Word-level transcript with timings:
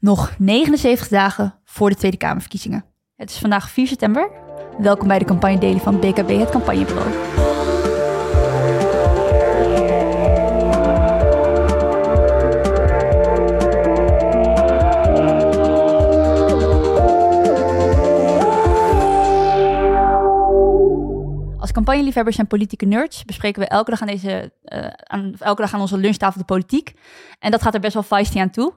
Nog 0.00 0.34
79 0.38 1.08
dagen 1.08 1.54
voor 1.64 1.90
de 1.90 1.96
Tweede 1.96 2.16
Kamerverkiezingen. 2.16 2.84
Het 3.16 3.30
is 3.30 3.38
vandaag 3.38 3.70
4 3.70 3.86
september. 3.86 4.30
Welkom 4.78 5.08
bij 5.08 5.18
de 5.18 5.24
campagne 5.24 5.80
van 5.80 6.00
BKB, 6.00 6.28
het 6.28 6.50
campagnebureau. 6.50 7.39
Campagneliefhebbers 21.84 22.38
en 22.38 22.46
politieke 22.46 22.86
nerds 22.86 23.24
bespreken 23.24 23.62
we 23.62 23.68
elke 23.68 23.90
dag 23.90 24.00
aan, 24.00 24.06
deze, 24.06 24.52
eh, 24.62 24.86
elke 25.38 25.62
dag 25.62 25.74
aan 25.74 25.80
onze 25.80 25.96
lunchtafel 25.96 26.40
de 26.40 26.46
politiek. 26.46 26.92
En 27.38 27.50
dat 27.50 27.62
gaat 27.62 27.74
er 27.74 27.80
best 27.80 27.94
wel 27.94 28.02
feisty 28.02 28.40
aan 28.40 28.50
toe. 28.50 28.72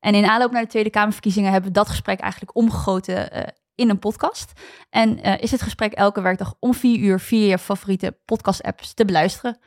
En 0.00 0.14
in 0.14 0.24
aanloop 0.24 0.50
naar 0.50 0.62
de 0.62 0.68
Tweede 0.68 0.90
Kamerverkiezingen 0.90 1.52
hebben 1.52 1.70
we 1.70 1.76
dat 1.76 1.88
gesprek 1.88 2.20
eigenlijk 2.20 2.56
omgegoten 2.56 3.36
uh, 3.36 3.42
in 3.74 3.90
een 3.90 3.98
podcast. 3.98 4.52
En 4.90 5.26
uh, 5.26 5.40
is 5.40 5.50
het 5.50 5.62
gesprek 5.62 5.92
elke 5.92 6.20
werkdag 6.20 6.54
om 6.58 6.74
vier 6.74 6.98
uur 6.98 7.20
via 7.20 7.46
je 7.46 7.58
favoriete 7.58 8.18
podcast-apps 8.24 8.94
te 8.94 9.04
beluisteren. 9.04 9.58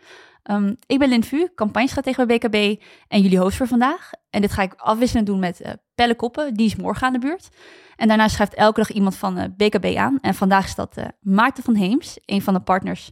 Um, 0.44 0.76
ik 0.86 1.00
ben 1.00 1.10
Lin 1.10 1.24
Vu, 1.24 1.48
campagnestratege 1.56 2.26
bij 2.26 2.38
BKB 2.38 2.82
en 3.08 3.22
jullie 3.22 3.40
host 3.40 3.58
voor 3.58 3.68
vandaag. 3.68 4.10
En 4.30 4.42
dit 4.42 4.52
ga 4.52 4.62
ik 4.62 4.74
afwisselend 4.74 5.28
doen 5.28 5.40
met 5.40 5.62
uh, 5.62 5.72
Pelle 5.96 6.16
Koppen, 6.16 6.54
die 6.54 6.66
is 6.66 6.76
morgen 6.76 7.08
aan 7.08 7.14
de 7.14 7.20
beurt. 7.20 7.50
En 7.96 8.08
daarna 8.08 8.28
schrijft 8.28 8.54
elke 8.54 8.80
dag 8.80 8.92
iemand 8.92 9.16
van 9.16 9.38
uh, 9.38 9.44
BKB 9.58 9.96
aan. 9.98 10.18
En 10.22 10.34
vandaag 10.34 10.66
is 10.66 10.76
dat 10.76 10.98
uh, 10.98 11.06
Maarten 11.20 11.64
van 11.64 11.76
Heems, 11.76 12.18
een 12.26 12.42
van 12.42 12.54
de 12.54 12.60
partners 12.60 13.12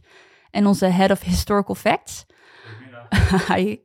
en 0.50 0.66
onze 0.66 0.86
Head 0.86 1.10
of 1.10 1.22
Historical 1.22 1.74
Facts. 1.74 2.26
Hi. 3.54 3.76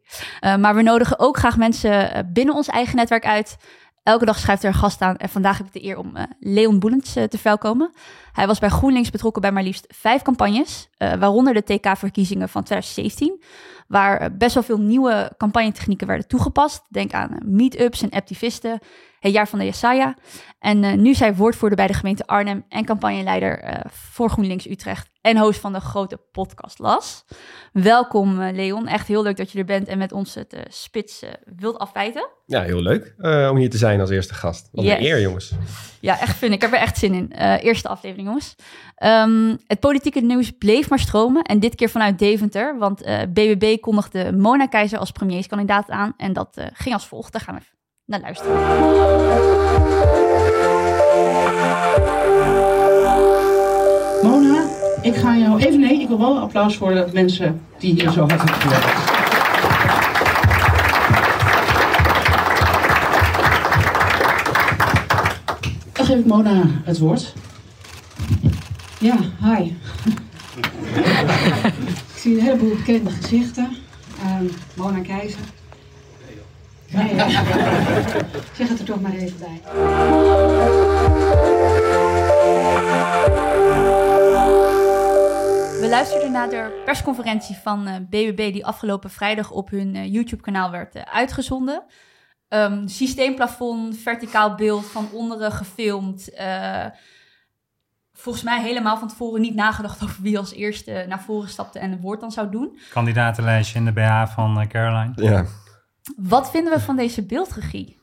maar 0.41 0.75
we 0.75 0.81
nodigen 0.81 1.19
ook 1.19 1.37
graag 1.37 1.57
mensen 1.57 2.29
binnen 2.33 2.55
ons 2.55 2.67
eigen 2.67 2.95
netwerk 2.95 3.25
uit 3.25 3.57
Elke 4.05 4.25
dag 4.25 4.39
schrijft 4.39 4.63
er 4.63 4.69
een 4.69 4.75
gast 4.75 5.01
aan 5.01 5.17
en 5.17 5.29
vandaag 5.29 5.57
heb 5.57 5.67
ik 5.67 5.73
de 5.73 5.83
eer 5.83 5.97
om 5.97 6.17
uh, 6.17 6.23
Leon 6.39 6.79
Boelens 6.79 7.17
uh, 7.17 7.23
te 7.23 7.37
verwelkomen. 7.37 7.91
Hij 8.31 8.47
was 8.47 8.59
bij 8.59 8.69
GroenLinks 8.69 9.09
betrokken 9.09 9.41
bij 9.41 9.51
maar 9.51 9.63
liefst 9.63 9.85
vijf 9.89 10.21
campagnes, 10.21 10.89
uh, 10.97 11.13
waaronder 11.13 11.53
de 11.53 11.63
TK-verkiezingen 11.63 12.49
van 12.49 12.63
2017, 12.63 13.41
waar 13.87 14.37
best 14.37 14.53
wel 14.53 14.63
veel 14.63 14.79
nieuwe 14.79 15.31
campagnetechnieken 15.37 16.07
werden 16.07 16.27
toegepast. 16.27 16.81
Denk 16.89 17.13
aan 17.13 17.37
meetups 17.45 18.01
en 18.01 18.09
activisten, 18.09 18.79
het 19.19 19.33
jaar 19.33 19.47
van 19.47 19.59
de 19.59 19.65
Jesaja. 19.65 20.15
En 20.59 21.01
nu 21.01 21.09
is 21.09 21.19
hij 21.19 21.35
woordvoerder 21.35 21.77
bij 21.77 21.87
de 21.87 21.93
gemeente 21.93 22.27
Arnhem 22.27 22.65
en 22.69 22.85
campagneleider 22.85 23.83
voor 23.91 24.29
GroenLinks 24.29 24.69
Utrecht 24.69 25.09
en 25.21 25.37
host 25.37 25.59
van 25.59 25.73
de 25.73 25.79
grote 25.79 26.17
podcast 26.31 26.79
Las. 26.79 27.25
Welkom 27.71 28.41
Leon, 28.41 28.87
echt 28.87 29.07
heel 29.07 29.23
leuk 29.23 29.37
dat 29.37 29.51
je 29.51 29.59
er 29.59 29.65
bent 29.65 29.87
en 29.87 29.97
met 29.97 30.11
ons 30.11 30.35
het 30.35 30.55
spits 30.69 31.23
wilt 31.55 31.77
afwijten. 31.77 32.27
Ja, 32.47 32.61
heel 32.61 32.81
leuk 32.81 33.15
uh, 33.17 33.47
om 33.51 33.57
hier 33.57 33.69
te 33.69 33.77
zijn 33.77 33.99
als 33.99 34.09
eerste 34.09 34.33
gast. 34.33 34.69
Wat 34.71 34.85
yes. 34.85 34.97
een 34.97 35.05
eer, 35.05 35.21
jongens. 35.21 35.51
Ja, 35.99 36.19
echt 36.19 36.37
vind 36.37 36.51
ik. 36.51 36.55
Ik 36.55 36.61
heb 36.61 36.73
er 36.73 36.85
echt 36.85 36.97
zin 36.97 37.13
in. 37.13 37.31
Uh, 37.37 37.63
eerste 37.63 37.87
aflevering, 37.87 38.27
jongens. 38.27 38.55
Um, 39.03 39.57
het 39.67 39.79
politieke 39.79 40.19
nieuws 40.19 40.51
bleef 40.51 40.89
maar 40.89 40.99
stromen. 40.99 41.43
En 41.43 41.59
dit 41.59 41.75
keer 41.75 41.89
vanuit 41.89 42.19
Deventer. 42.19 42.77
Want 42.77 43.05
uh, 43.05 43.19
BBB 43.29 43.79
kondigde 43.85 44.31
Mona 44.37 44.65
Keizer 44.65 44.99
als 44.99 45.11
premierskandidaat 45.11 45.89
aan. 45.89 46.13
En 46.17 46.33
dat 46.33 46.57
ging 46.73 46.93
als 46.93 47.07
volgt. 47.07 47.31
Daar 47.31 47.41
gaan 47.41 47.55
we 47.55 47.61
naar 48.05 48.19
luisteren. 48.19 48.53
Mona, 54.23 54.63
ik 55.01 55.15
ga 55.15 55.35
jou 55.35 55.59
even... 55.59 55.79
Nee, 55.79 56.01
ik 56.01 56.07
wil 56.07 56.19
wel 56.19 56.35
een 56.35 56.41
applaus 56.41 56.77
voor 56.77 56.93
de 56.93 57.07
mensen 57.13 57.61
die 57.77 57.93
hier 57.93 58.11
zo 58.11 58.19
hard 58.19 58.41
hebben 58.41 58.61
gewerkt. 58.61 59.13
Dan 65.93 66.05
geef 66.05 66.17
ik 66.17 66.25
Mona 66.25 66.63
het 66.83 66.99
woord. 66.99 67.33
Ja, 68.99 69.17
hi. 69.41 69.63
ik 72.13 72.17
zie 72.17 72.37
een 72.37 72.43
heleboel 72.43 72.75
bekende 72.75 73.09
gezichten. 73.09 73.74
Um, 74.39 74.49
Mona 74.75 75.01
Keizer. 75.01 75.39
Nee, 76.91 77.15
ja. 77.15 77.29
zeg 78.53 78.69
het 78.69 78.79
er 78.79 78.85
toch 78.85 79.01
maar 79.01 79.13
even 79.13 79.39
bij. 79.39 79.61
We 85.79 85.87
luisterden 85.89 86.31
naar 86.31 86.49
de 86.49 86.81
persconferentie 86.85 87.55
van 87.55 88.07
BBB 88.09 88.53
die 88.53 88.65
afgelopen 88.65 89.09
vrijdag 89.09 89.51
op 89.51 89.69
hun 89.69 89.95
uh, 89.95 90.13
YouTube-kanaal 90.13 90.71
werd 90.71 91.05
uitgezonden. 91.05 91.83
Um, 92.49 92.87
systeemplafond, 92.87 93.97
verticaal 93.97 94.55
beeld 94.55 94.85
van 94.85 95.09
onderen 95.11 95.51
gefilmd. 95.51 96.29
Uh, 96.39 96.85
volgens 98.15 98.43
mij 98.43 98.61
helemaal 98.61 98.97
van 98.97 99.07
tevoren 99.07 99.41
niet 99.41 99.55
nagedacht 99.55 100.03
over 100.03 100.21
wie 100.21 100.37
als 100.37 100.53
eerste 100.53 101.05
naar 101.07 101.21
voren 101.21 101.49
stapte 101.49 101.79
en 101.79 101.91
het 101.91 102.01
woord 102.01 102.19
dan 102.19 102.31
zou 102.31 102.51
doen. 102.51 102.79
Kandidatenlijstje 102.89 103.79
in 103.79 103.85
de 103.85 103.91
BH 103.91 104.25
van 104.33 104.61
uh, 104.61 104.67
Caroline. 104.67 105.11
Ja. 105.15 105.45
Wat 106.17 106.49
vinden 106.49 106.73
we 106.73 106.79
van 106.79 106.95
deze 106.95 107.25
beeldregie, 107.25 107.99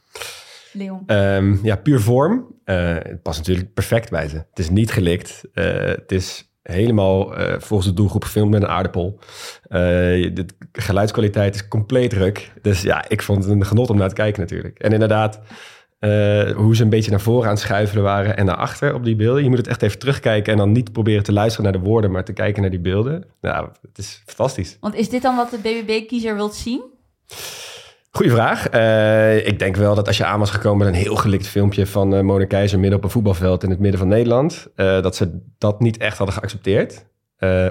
Leon? 0.73 1.03
Um, 1.07 1.61
ja, 1.63 1.77
puur 1.77 2.01
vorm. 2.01 2.55
Uh, 2.65 2.95
het 2.95 3.23
past 3.23 3.39
natuurlijk 3.39 3.75
perfect 3.75 4.11
bij 4.11 4.29
ze. 4.29 4.37
Het 4.37 4.59
is 4.59 4.71
niet 4.71 4.91
gelikt. 4.91 5.43
het 5.53 6.13
is 6.13 6.53
helemaal 6.63 7.41
uh, 7.41 7.55
volgens 7.59 7.89
de 7.89 7.95
doelgroep 7.95 8.25
gefilmd 8.25 8.51
met 8.51 8.63
een 8.63 8.69
aardappel. 8.69 9.19
Uh, 9.19 9.79
de 10.35 10.47
geluidskwaliteit 10.73 11.55
is 11.55 11.69
compleet 11.69 12.13
ruk. 12.13 12.53
Dus 12.63 12.83
ja, 12.83 13.09
ik 13.09 13.23
vond 13.23 13.45
het 13.45 13.53
een 13.53 13.67
genot 13.67 13.91
om 13.91 13.97
naar 13.97 14.09
te 14.09 14.15
kijken 14.15 14.41
natuurlijk. 14.41 14.79
En 14.79 14.93
inderdaad, 14.93 15.41
uh, 16.05 16.51
hoe 16.51 16.77
ze 16.77 16.83
een 16.83 16.89
beetje 16.89 17.11
naar 17.11 17.21
voren 17.21 17.45
aan 17.45 17.55
het 17.55 17.63
schuiven 17.63 18.03
waren 18.03 18.37
en 18.37 18.47
naar 18.47 18.57
achter 18.57 18.95
op 18.95 19.05
die 19.05 19.17
beelden. 19.17 19.43
Je 19.43 19.49
moet 19.49 19.59
het 19.59 19.67
echt 19.67 19.83
even 19.83 19.99
terugkijken 19.99 20.53
en 20.53 20.59
dan 20.59 20.73
niet 20.73 20.93
proberen 20.93 21.23
te 21.23 21.33
luisteren 21.33 21.73
naar 21.73 21.81
de 21.81 21.89
woorden, 21.89 22.11
maar 22.11 22.25
te 22.25 22.33
kijken 22.33 22.63
naar 22.63 22.71
die 22.71 22.81
beelden. 22.81 23.25
Nou, 23.41 23.69
het 23.83 23.99
is 23.99 24.23
fantastisch. 24.27 24.77
Want 24.81 24.95
is 24.95 25.09
dit 25.09 25.23
dan 25.23 25.37
wat 25.37 25.51
de 25.51 25.59
BBB-kiezer 25.59 26.35
wilt 26.35 26.55
zien? 26.55 26.83
Goeie 28.11 28.31
vraag. 28.31 28.75
Uh, 28.75 29.47
ik 29.47 29.59
denk 29.59 29.77
wel 29.77 29.95
dat 29.95 30.07
als 30.07 30.17
je 30.17 30.25
aan 30.25 30.39
was 30.39 30.51
gekomen 30.51 30.87
met 30.87 30.95
een 30.95 31.03
heel 31.03 31.17
gelikt 31.17 31.47
filmpje 31.47 31.87
van 31.87 32.15
uh, 32.15 32.21
Mona 32.21 32.45
Keizer 32.45 32.79
midden 32.79 32.99
op 32.99 33.05
een 33.05 33.11
voetbalveld 33.11 33.63
in 33.63 33.71
het 33.71 33.79
midden 33.79 34.01
van 34.01 34.09
Nederland, 34.09 34.67
uh, 34.77 35.03
dat 35.03 35.17
ze 35.17 35.41
dat 35.59 35.81
niet 35.81 35.97
echt 35.97 36.19
hadden 36.19 36.37
geaccepteerd. 36.37 37.05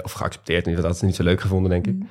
of 0.02 0.12
geaccepteerd, 0.12 0.64
dat 0.64 0.74
hadden 0.74 0.94
ze 0.94 1.04
niet 1.04 1.16
zo 1.16 1.22
leuk 1.22 1.40
gevonden, 1.40 1.70
denk 1.70 1.86
ik. 1.86 1.94
Mm. 1.94 2.08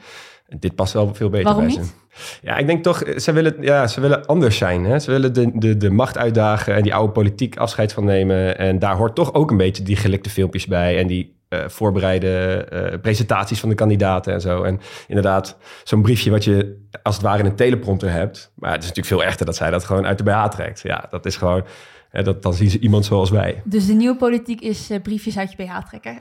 Dit 0.59 0.75
past 0.75 0.93
wel 0.93 1.15
veel 1.15 1.29
beter 1.29 1.45
Waarom 1.45 1.65
bij 1.65 1.75
niet? 1.75 1.85
ze. 1.85 2.39
Ja, 2.41 2.57
ik 2.57 2.67
denk 2.67 2.83
toch, 2.83 3.03
ze 3.17 3.31
willen, 3.31 3.55
ja, 3.59 3.87
ze 3.87 4.01
willen 4.01 4.25
anders 4.25 4.57
zijn. 4.57 4.85
Hè? 4.85 4.99
Ze 4.99 5.11
willen 5.11 5.33
de, 5.33 5.51
de, 5.53 5.77
de 5.77 5.89
macht 5.89 6.17
uitdagen 6.17 6.75
en 6.75 6.83
die 6.83 6.93
oude 6.93 7.11
politiek 7.11 7.57
afscheid 7.57 7.93
van 7.93 8.05
nemen. 8.05 8.57
En 8.57 8.79
daar 8.79 8.95
hoort 8.95 9.15
toch 9.15 9.33
ook 9.33 9.51
een 9.51 9.57
beetje 9.57 9.83
die 9.83 9.95
gelikte 9.95 10.29
filmpjes 10.29 10.65
bij 10.65 10.99
en 10.99 11.07
die 11.07 11.39
uh, 11.49 11.67
voorbereide 11.67 12.67
uh, 12.73 12.99
presentaties 13.01 13.59
van 13.59 13.69
de 13.69 13.75
kandidaten 13.75 14.33
en 14.33 14.41
zo. 14.41 14.63
En 14.63 14.79
inderdaad, 15.07 15.57
zo'n 15.83 16.01
briefje 16.01 16.31
wat 16.31 16.43
je 16.43 16.85
als 17.03 17.15
het 17.15 17.23
ware 17.23 17.39
in 17.39 17.45
een 17.45 17.55
teleprompter 17.55 18.11
hebt. 18.11 18.51
Maar 18.55 18.71
het 18.71 18.83
is 18.83 18.87
natuurlijk 18.87 19.15
veel 19.15 19.23
echter 19.23 19.45
dat 19.45 19.55
zij 19.55 19.69
dat 19.69 19.83
gewoon 19.83 20.05
uit 20.05 20.17
de 20.17 20.23
BH 20.23 20.47
trekt. 20.47 20.81
Ja, 20.83 21.07
dat 21.09 21.25
is 21.25 21.35
gewoon, 21.35 21.63
dat, 22.11 22.43
dan 22.43 22.53
zien 22.53 22.69
ze 22.69 22.79
iemand 22.79 23.05
zoals 23.05 23.29
wij. 23.29 23.61
Dus 23.65 23.85
de 23.85 23.93
nieuwe 23.93 24.17
politiek 24.17 24.61
is 24.61 24.91
uh, 24.91 25.01
briefjes 25.01 25.37
uit 25.37 25.51
je 25.51 25.63
BH 25.63 25.77
trekken? 25.87 26.15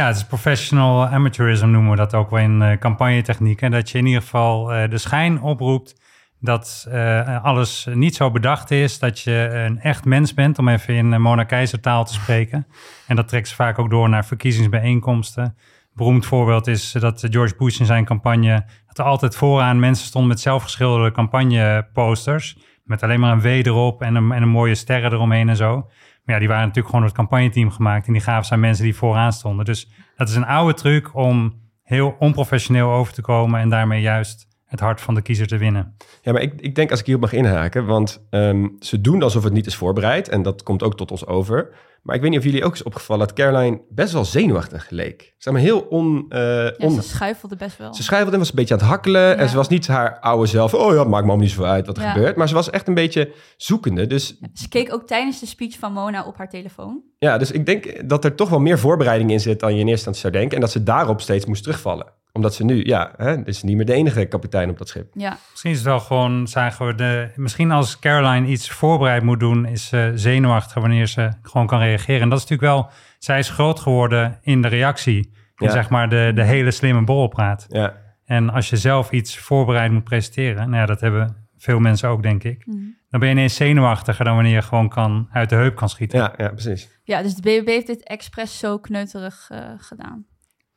Ja, 0.00 0.06
het 0.06 0.16
is 0.16 0.24
professional 0.24 1.06
amateurism 1.06 1.68
noemen 1.68 1.90
we 1.90 1.96
dat 1.96 2.14
ook 2.14 2.30
wel 2.30 2.38
in 2.38 2.78
campagnetechniek. 2.78 3.62
En 3.62 3.70
dat 3.70 3.90
je 3.90 3.98
in 3.98 4.06
ieder 4.06 4.22
geval 4.22 4.64
de 4.64 4.98
schijn 4.98 5.40
oproept 5.42 6.00
dat 6.38 6.86
uh, 6.88 7.44
alles 7.44 7.86
niet 7.92 8.14
zo 8.14 8.30
bedacht 8.30 8.70
is, 8.70 8.98
dat 8.98 9.20
je 9.20 9.50
een 9.52 9.80
echt 9.80 10.04
mens 10.04 10.34
bent, 10.34 10.58
om 10.58 10.68
even 10.68 10.94
in 10.94 11.20
Mona 11.20 11.44
Keizer 11.44 11.80
taal 11.80 12.04
te 12.04 12.12
spreken. 12.12 12.66
En 13.06 13.16
dat 13.16 13.28
trekt 13.28 13.48
ze 13.48 13.54
vaak 13.54 13.78
ook 13.78 13.90
door 13.90 14.08
naar 14.08 14.24
verkiezingsbijeenkomsten. 14.24 15.56
Beroemd 15.94 16.26
voorbeeld 16.26 16.66
is 16.66 16.92
dat 16.92 17.26
George 17.30 17.54
Bush 17.56 17.80
in 17.80 17.86
zijn 17.86 18.04
campagne, 18.04 18.64
dat 18.86 18.98
er 18.98 19.04
altijd 19.04 19.36
vooraan 19.36 19.78
mensen 19.78 20.06
stonden 20.06 20.30
met 20.30 20.40
zelfgeschilderde 20.40 21.12
campagneposters, 21.12 22.58
met 22.84 23.02
alleen 23.02 23.20
maar 23.20 23.32
een 23.32 23.40
W 23.40 23.46
erop 23.46 24.02
en 24.02 24.14
een, 24.14 24.32
en 24.32 24.42
een 24.42 24.48
mooie 24.48 24.74
sterren 24.74 25.12
eromheen 25.12 25.48
en 25.48 25.56
zo. 25.56 25.90
Ja, 26.30 26.38
die 26.38 26.48
waren 26.48 26.66
natuurlijk 26.66 26.94
gewoon 26.94 27.00
door 27.00 27.10
het 27.10 27.28
campagneteam 27.28 27.70
gemaakt 27.70 28.06
en 28.06 28.12
die 28.12 28.22
gaven 28.22 28.44
zijn 28.44 28.60
mensen 28.60 28.84
die 28.84 28.96
vooraan 28.96 29.32
stonden. 29.32 29.64
Dus 29.64 29.90
dat 30.16 30.28
is 30.28 30.34
een 30.34 30.46
oude 30.46 30.74
truc 30.74 31.14
om 31.14 31.54
heel 31.82 32.16
onprofessioneel 32.18 32.90
over 32.90 33.12
te 33.12 33.22
komen 33.22 33.60
en 33.60 33.68
daarmee 33.68 34.00
juist 34.00 34.48
het 34.64 34.80
hart 34.80 35.00
van 35.00 35.14
de 35.14 35.22
kiezer 35.22 35.46
te 35.46 35.56
winnen. 35.56 35.96
Ja, 36.22 36.32
maar 36.32 36.42
ik, 36.42 36.52
ik 36.60 36.74
denk 36.74 36.90
als 36.90 37.00
ik 37.00 37.06
hierop 37.06 37.24
mag 37.24 37.32
inhaken, 37.32 37.86
want 37.86 38.26
um, 38.30 38.76
ze 38.80 39.00
doen 39.00 39.22
alsof 39.22 39.44
het 39.44 39.52
niet 39.52 39.66
is 39.66 39.76
voorbereid 39.76 40.28
en 40.28 40.42
dat 40.42 40.62
komt 40.62 40.82
ook 40.82 40.96
tot 40.96 41.10
ons 41.10 41.26
over. 41.26 41.74
Maar 42.02 42.14
ik 42.14 42.20
weet 42.20 42.30
niet 42.30 42.38
of 42.38 42.44
jullie 42.44 42.64
ook 42.64 42.74
is 42.74 42.82
opgevallen 42.82 43.26
dat 43.26 43.36
Caroline 43.36 43.80
best 43.88 44.12
wel 44.12 44.24
zenuwachtig 44.24 44.90
leek. 44.90 45.34
Zeg 45.38 45.52
maar 45.52 45.62
heel 45.62 45.80
on... 45.80 46.26
Uh, 46.28 46.38
ja, 46.38 46.74
on... 46.78 46.90
ze 46.90 47.02
schuifelde 47.02 47.56
best 47.56 47.78
wel. 47.78 47.94
Ze 47.94 48.02
schuifelde 48.02 48.32
en 48.32 48.38
was 48.38 48.48
een 48.48 48.54
beetje 48.54 48.74
aan 48.74 48.80
het 48.80 48.88
hakkelen. 48.88 49.20
Ja. 49.20 49.34
En 49.34 49.48
ze 49.48 49.56
was 49.56 49.68
niet 49.68 49.86
haar 49.86 50.18
oude 50.20 50.46
zelf, 50.46 50.74
oh 50.74 50.92
ja, 50.92 50.98
het 50.98 51.08
maakt 51.08 51.26
me 51.26 51.36
niet 51.36 51.50
zo 51.50 51.62
uit 51.62 51.86
wat 51.86 51.96
er 51.96 52.02
ja. 52.02 52.12
gebeurt. 52.12 52.36
Maar 52.36 52.48
ze 52.48 52.54
was 52.54 52.70
echt 52.70 52.88
een 52.88 52.94
beetje 52.94 53.32
zoekende. 53.56 54.06
Dus... 54.06 54.36
Ja, 54.40 54.48
ze 54.54 54.68
keek 54.68 54.92
ook 54.92 55.06
tijdens 55.06 55.40
de 55.40 55.46
speech 55.46 55.78
van 55.78 55.92
Mona 55.92 56.24
op 56.24 56.36
haar 56.36 56.48
telefoon. 56.48 57.02
Ja, 57.18 57.38
dus 57.38 57.50
ik 57.50 57.66
denk 57.66 58.08
dat 58.08 58.24
er 58.24 58.34
toch 58.34 58.48
wel 58.48 58.60
meer 58.60 58.78
voorbereiding 58.78 59.30
in 59.30 59.40
zit 59.40 59.60
dan 59.60 59.74
je 59.74 59.80
in 59.80 59.88
eerste 59.88 60.08
instantie 60.08 60.20
zou 60.20 60.32
denken. 60.32 60.54
En 60.54 60.60
dat 60.60 60.70
ze 60.70 60.82
daarop 60.82 61.20
steeds 61.20 61.46
moest 61.46 61.62
terugvallen 61.62 62.06
Omdat 62.32 62.54
ze 62.54 62.64
nu, 62.64 62.84
ja, 62.84 63.12
hè, 63.16 63.46
is 63.46 63.62
niet 63.62 63.76
meer 63.76 63.86
de 63.86 63.92
enige 63.92 64.24
kapitein 64.24 64.70
op 64.70 64.78
dat 64.78 64.88
schip. 64.88 65.12
Ja, 65.12 65.38
Misschien 65.50 65.70
is 65.70 65.76
het 65.76 65.86
wel 65.86 66.00
gewoon, 66.00 66.48
zagen 66.48 66.86
we 66.86 66.94
de... 66.94 67.28
Misschien 67.36 67.70
als 67.70 67.98
Caroline 67.98 68.46
iets 68.46 68.70
voorbereid 68.70 69.22
moet 69.22 69.40
doen, 69.40 69.66
is 69.66 69.86
ze 69.86 70.12
zenuwachtig 70.14 70.74
wanneer 70.74 71.06
ze 71.06 71.30
gewoon 71.42 71.66
kan 71.66 71.78
reageren. 71.78 71.89
En 71.96 72.28
dat 72.28 72.38
is 72.38 72.48
natuurlijk 72.48 72.60
wel... 72.60 72.90
Zij 73.18 73.38
is 73.38 73.50
groot 73.50 73.80
geworden 73.80 74.38
in 74.42 74.62
de 74.62 74.68
reactie. 74.68 75.32
In 75.56 75.66
Ja. 75.66 75.72
zeg 75.72 75.90
maar 75.90 76.08
de, 76.08 76.32
de 76.34 76.44
hele 76.44 76.70
slimme 76.70 77.04
borrelpraat. 77.04 77.66
Ja, 77.68 77.96
En 78.24 78.50
als 78.50 78.70
je 78.70 78.76
zelf 78.76 79.10
iets 79.10 79.38
voorbereid 79.38 79.92
moet 79.92 80.04
presenteren... 80.04 80.70
Nou 80.70 80.80
ja, 80.80 80.86
dat 80.86 81.00
hebben 81.00 81.48
veel 81.56 81.78
mensen 81.78 82.08
ook, 82.08 82.22
denk 82.22 82.44
ik. 82.44 82.64
Dan 83.10 83.20
ben 83.20 83.28
je 83.28 83.34
ineens 83.34 83.54
zenuwachtiger 83.54 84.24
dan 84.24 84.34
wanneer 84.34 84.54
je 84.54 84.62
gewoon 84.62 84.88
kan, 84.88 85.28
uit 85.32 85.48
de 85.48 85.54
heup 85.54 85.76
kan 85.76 85.88
schieten. 85.88 86.18
ja, 86.18 86.34
ja 86.36 86.48
precies. 86.48 87.00
ja 87.04 87.22
dus 87.22 87.34
de 87.34 87.42
BBB 87.42 87.66
heeft 87.66 87.86
dit 87.86 88.02
expres 88.04 88.58
zo 88.58 88.78
kneuterig 88.78 89.48
eh, 89.50 89.70
gedaan. 89.76 90.26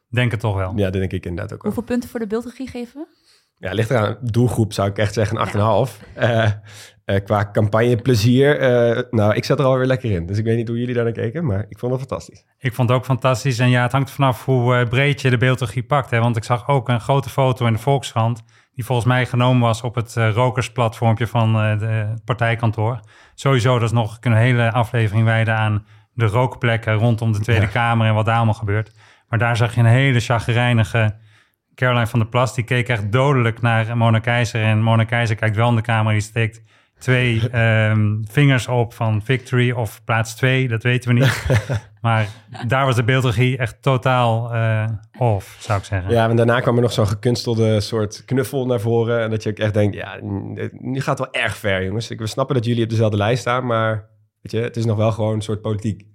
Denk 0.10 0.32
het 0.32 0.40
toch 0.40 0.56
wel. 0.56 0.74
Ja, 0.76 0.84
dat 0.84 0.94
denk 0.94 1.12
ik 1.12 1.26
inderdaad 1.26 1.54
ook 1.54 1.64
wel. 1.64 1.72
Hoeveel 1.72 1.92
punten 1.92 2.10
voor 2.10 2.20
de 2.20 2.28
beeldregie 2.28 2.68
geven 2.68 3.00
we? 3.00 3.08
Ja, 3.58 3.74
ligt 3.74 3.90
eraan. 3.90 4.18
Doelgroep 4.22 4.74
zou 4.74 4.90
ik 4.90 4.98
echt 4.98 5.14
zeggen 5.14 5.40
een 5.40 5.88
8,5. 5.88 6.14
Eh 6.14 6.52
eh, 7.06 7.24
qua 7.24 7.50
campagneplezier, 7.52 8.60
eh 8.60 9.04
nou, 9.12 9.34
ik 9.34 9.46
zat 9.46 9.60
er 9.60 9.66
alweer 9.66 9.86
lekker 9.86 10.12
in. 10.12 10.26
Dus 10.26 10.38
ik 10.38 10.46
weet 10.46 10.58
niet 10.58 10.68
hoe 10.68 10.80
jullie 10.80 10.94
daar 10.94 11.04
naar 11.04 11.14
keken, 11.14 11.46
maar 11.46 11.66
ik 11.70 11.80
vond 11.80 11.92
het 11.92 12.02
fantastisch. 12.02 12.46
Ik 12.60 12.74
vond 12.74 12.90
het 12.90 12.98
ook 12.98 13.06
fantastisch. 13.06 13.60
En 13.60 13.70
ja, 13.70 13.82
het 13.82 13.92
hangt 13.92 14.12
vanaf 14.12 14.46
hoe 14.46 14.76
eh, 14.76 14.88
breed 14.90 15.22
je 15.22 15.30
de 15.30 15.38
beeldregie 15.38 15.84
pakt. 15.84 16.10
Hè? 16.10 16.20
Want 16.20 16.38
ik 16.38 16.44
zag 16.44 16.68
ook 16.68 16.90
een 16.90 17.02
grote 17.02 17.30
foto 17.30 17.66
in 17.66 17.74
de 17.74 17.80
Volkskrant... 17.80 18.44
die 18.74 18.86
volgens 18.86 19.08
mij 19.08 19.26
genomen 19.26 19.62
was 19.62 19.82
op 19.82 19.96
het 19.96 20.18
eh, 20.18 20.32
rokersplatformpje 20.32 21.28
van 21.28 21.54
de, 21.54 21.86
het 21.86 22.26
partijkantoor. 22.26 23.00
Sowieso, 23.36 23.74
dat 23.74 23.90
is 23.90 23.96
nog 23.96 24.18
een 24.22 24.36
hele 24.36 24.72
aflevering 24.72 25.26
wijden 25.26 25.56
aan 25.56 25.86
de 26.14 26.26
rookplekken 26.26 26.94
rondom 26.94 27.32
de 27.32 27.40
Tweede 27.40 27.66
Ja. 27.66 27.72
Kamer... 27.72 28.08
en 28.08 28.14
wat 28.14 28.26
daar 28.26 28.36
allemaal 28.36 28.54
gebeurt. 28.54 28.92
Maar 29.28 29.40
daar 29.40 29.58
zag 29.58 29.76
je 29.76 29.80
een 29.80 29.86
hele 29.86 30.20
chagrijnige 30.20 31.16
Caroline 31.76 32.08
van 32.08 32.20
der 32.20 32.28
Plas. 32.28 32.56
Die 32.56 32.64
keek 32.64 32.88
echt 32.88 33.12
dodelijk 33.12 33.62
naar 33.62 33.98
Mona 33.98 34.20
Keizer. 34.20 34.64
En 34.64 34.82
Mona 34.82 35.04
Keizer 35.04 35.36
kijkt 35.36 35.56
wel 35.56 35.70
in 35.70 35.76
de 35.76 35.82
Kamer. 35.82 36.12
Die 36.12 36.22
steekt 36.22 36.62
twee 37.04 37.50
ehm, 37.50 38.16
vingers 38.32 38.68
op 38.68 38.94
van 38.94 39.22
victory 39.22 39.72
of 39.72 40.04
plaats 40.04 40.36
twee. 40.36 40.68
Dat 40.68 40.84
weten 40.84 41.14
we 41.14 41.20
niet. 41.20 41.46
maar 42.02 42.28
daar 42.68 42.86
was 42.86 42.96
de 42.96 43.04
beeldregie 43.04 43.58
echt 43.58 43.82
totaal 43.82 44.54
eh, 44.54 44.86
off, 45.18 45.58
zou 45.60 45.80
ik 45.80 45.86
zeggen. 45.86 46.12
Ja, 46.12 46.30
en 46.30 46.36
daarna 46.36 46.60
kwam 46.60 46.76
er 46.76 46.82
nog 46.82 46.92
zo'n 46.92 47.08
gekunstelde 47.08 47.82
soort 47.82 48.26
knuffel 48.26 48.66
naar 48.66 48.80
voren. 48.80 49.22
En 49.22 49.30
dat 49.30 49.44
je 49.44 49.50
ook 49.50 49.58
echt 49.58 49.74
denkt, 49.74 49.96
ja, 49.96 50.18
nu 50.72 51.02
gaat 51.02 51.18
het 51.18 51.32
wel 51.32 51.44
erg 51.44 51.58
ver, 51.58 51.86
jongens. 51.86 52.10
Ik, 52.10 52.20
we 52.20 52.28
snappen 52.28 52.56
dat 52.56 52.66
jullie 52.66 52.84
op 52.84 52.90
dezelfde 52.90 53.18
lijst 53.18 53.42
staan, 53.42 53.66
maar 53.66 54.10
weet 54.42 54.52
je, 54.52 54.60
het 54.60 54.78
is 54.78 54.86
nog 54.86 54.98
wel 54.98 55.12
gewoon 55.12 55.34
een 55.34 55.42
soort 55.42 55.62
politiek. 55.62 56.06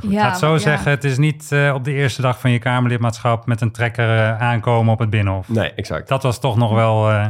Ja, 0.00 0.10
Ik 0.10 0.18
ga 0.18 0.28
het 0.28 0.38
zo 0.38 0.46
maar 0.46 0.56
ja. 0.56 0.62
zeggen, 0.62 0.90
het 0.90 1.04
is 1.04 1.18
niet 1.18 1.52
eh, 1.52 1.72
op 1.74 1.84
de 1.84 1.92
eerste 1.92 2.22
dag 2.22 2.40
van 2.40 2.50
je 2.50 2.58
Kamerlidmaatschap 2.58 3.46
met 3.46 3.60
een 3.60 3.72
trekker 3.72 4.08
eh, 4.08 4.40
aankomen 4.40 4.92
op 4.92 4.98
het 4.98 5.10
Binnenhof. 5.10 5.48
Nee, 5.48 5.72
exact. 5.72 6.08
Dat 6.08 6.22
was 6.22 6.40
toch 6.40 6.56
nog 6.56 6.72
wel 6.72 7.10
eh 7.10 7.26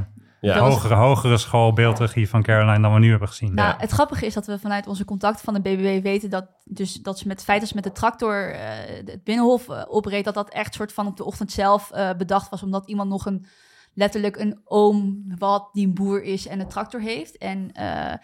Ja. 0.47 0.59
Hogere, 0.59 0.95
hogere 0.95 1.37
school 1.39 1.73
beeldregie 1.73 2.29
van 2.29 2.43
Caroline 2.43 2.83
dan 2.83 2.93
we 2.93 2.99
nu 2.99 3.11
hebben 3.11 3.29
gezien. 3.29 3.55
Nou, 3.55 3.69
Ja. 3.69 3.77
het 3.79 3.91
grappige 3.91 4.27
is 4.27 4.35
dat 4.35 4.47
we 4.47 4.59
vanuit 4.59 4.87
onze 4.87 5.05
contacten 5.05 5.45
van 5.45 5.55
de 5.55 5.61
BBB 5.61 6.03
weten 6.03 6.31
dat, 6.31 6.47
dus, 6.65 6.95
dat 6.95 7.19
ze 7.19 7.27
met 7.27 7.37
het 7.37 7.45
feit 7.45 7.61
dat 7.61 7.69
ze 7.69 7.75
met 7.75 7.85
de 7.85 7.93
tractor 7.93 8.53
eh, 8.55 8.61
het 9.05 9.25
binnenhof 9.25 9.69
eh, 9.69 9.83
opreed, 9.89 10.25
dat 10.25 10.35
dat 10.35 10.49
echt 10.51 10.75
soort 10.75 10.93
van 10.93 11.07
op 11.07 11.17
de 11.17 11.25
ochtend 11.25 11.53
zelf 11.53 11.91
eh, 11.91 12.11
bedacht 12.17 12.51
was, 12.51 12.63
omdat 12.63 12.89
iemand 12.89 13.09
nog 13.09 13.27
een 13.27 13.47
letterlijk 13.95 14.37
een 14.37 14.61
oom 14.65 15.25
wat 15.39 15.69
die 15.73 15.87
een 15.87 15.95
boer 15.95 16.23
is 16.23 16.47
en 16.47 16.61
een 16.61 16.69
tractor 16.69 17.01
heeft. 17.01 17.39
En 17.39 17.73
eh, 17.73 18.15